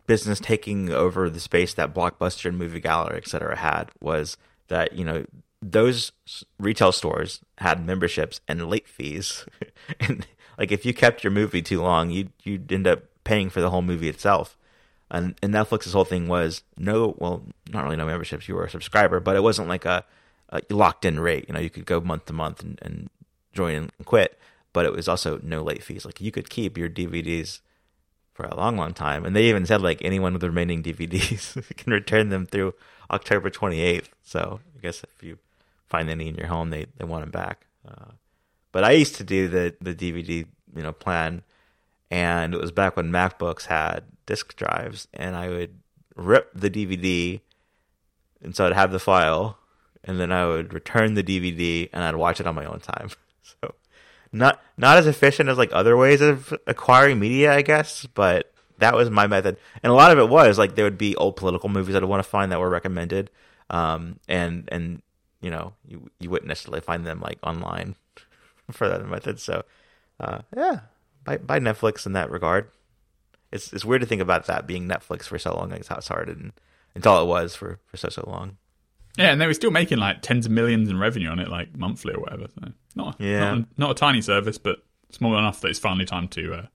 [0.08, 4.94] business taking over the space that Blockbuster and Movie Gallery, et cetera, had was that
[4.94, 5.26] you know
[5.62, 6.12] those
[6.60, 9.46] retail stores had memberships and late fees,
[10.00, 10.26] and
[10.58, 13.70] like if you kept your movie too long, you'd, you'd end up paying for the
[13.70, 14.58] whole movie itself.
[15.10, 18.50] And, and Netflix's whole thing was no, well, not really no memberships.
[18.50, 20.04] You were a subscriber, but it wasn't like a,
[20.50, 21.46] a locked in rate.
[21.48, 23.10] You know, you could go month to month and, and
[23.54, 24.38] join and quit
[24.78, 26.06] but it was also no late fees.
[26.06, 27.62] Like you could keep your DVDs
[28.38, 31.76] for a long, long time, and they even said like anyone with the remaining DVDs
[31.78, 32.76] can return them through
[33.10, 34.10] October 28th.
[34.24, 35.40] So I guess if you
[35.88, 37.66] find any in your home, they they want them back.
[37.86, 38.12] Uh,
[38.72, 40.46] but I used to do the the DVD
[40.76, 41.42] you know plan,
[42.12, 45.80] and it was back when MacBooks had disk drives, and I would
[46.16, 47.42] rip the DVD,
[48.44, 49.58] and so I'd have the file,
[50.04, 53.10] and then I would return the DVD, and I'd watch it on my own time.
[53.62, 53.76] So
[54.32, 58.96] not not as efficient as like other ways of acquiring media, I guess, but that
[58.96, 59.58] was my method.
[59.84, 62.24] And a lot of it was like there would be old political movies I'd want
[62.24, 63.30] to find that were recommended,
[63.70, 65.02] um, and and
[65.42, 67.96] you know you you wouldn't necessarily find them like online
[68.72, 69.40] for that method.
[69.40, 69.64] So
[70.20, 70.82] uh, yeah,
[71.24, 72.72] by by Netflix in that regard.
[73.52, 75.72] It's it's weird to think about that being Netflix for so long.
[75.72, 76.52] It's how it started and
[76.96, 78.58] it's all it was for for so so long.
[79.18, 81.76] Yeah, and they were still making like tens of millions in revenue on it, like
[81.76, 82.48] monthly or whatever.
[82.60, 83.40] So not Yeah.
[83.54, 86.66] not, a, not a tiny service, but small enough that it's finally time to uh,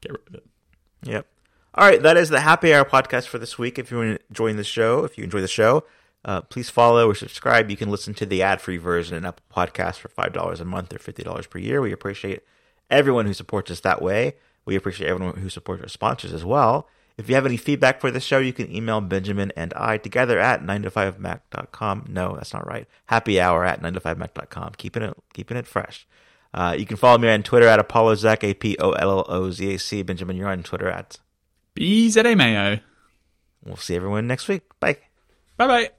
[0.00, 0.46] get rid of it.
[1.04, 1.26] Yep.
[1.76, 3.78] All right, that is the Happy Hour podcast for this week.
[3.78, 5.84] If you're enjoying the show, if you enjoy the show,
[6.24, 7.68] uh, please follow or subscribe.
[7.70, 10.94] You can listen to the ad-free version in Apple Podcasts for five dollars a month
[10.94, 11.80] or fifty dollars per year.
[11.80, 12.42] We appreciate
[12.90, 14.34] everyone who supports us that way.
[14.64, 16.88] We appreciate everyone who supports our sponsors as well.
[17.16, 20.38] If you have any feedback for the show, you can email Benjamin and I together
[20.38, 22.06] at 9to5mac.com.
[22.08, 22.88] No, that's not right.
[23.06, 24.72] Happy hour at 9to5mac.com.
[24.76, 26.06] Keeping it, keeping it fresh.
[26.52, 30.02] Uh, you can follow me on Twitter at ApolloZac, A-P-O-L-L-O-Z-A-C.
[30.02, 31.18] Benjamin, you're on Twitter at.
[31.76, 32.80] BZA Mayo.
[33.64, 34.62] We'll see everyone next week.
[34.78, 34.98] Bye.
[35.56, 35.90] Bye bye.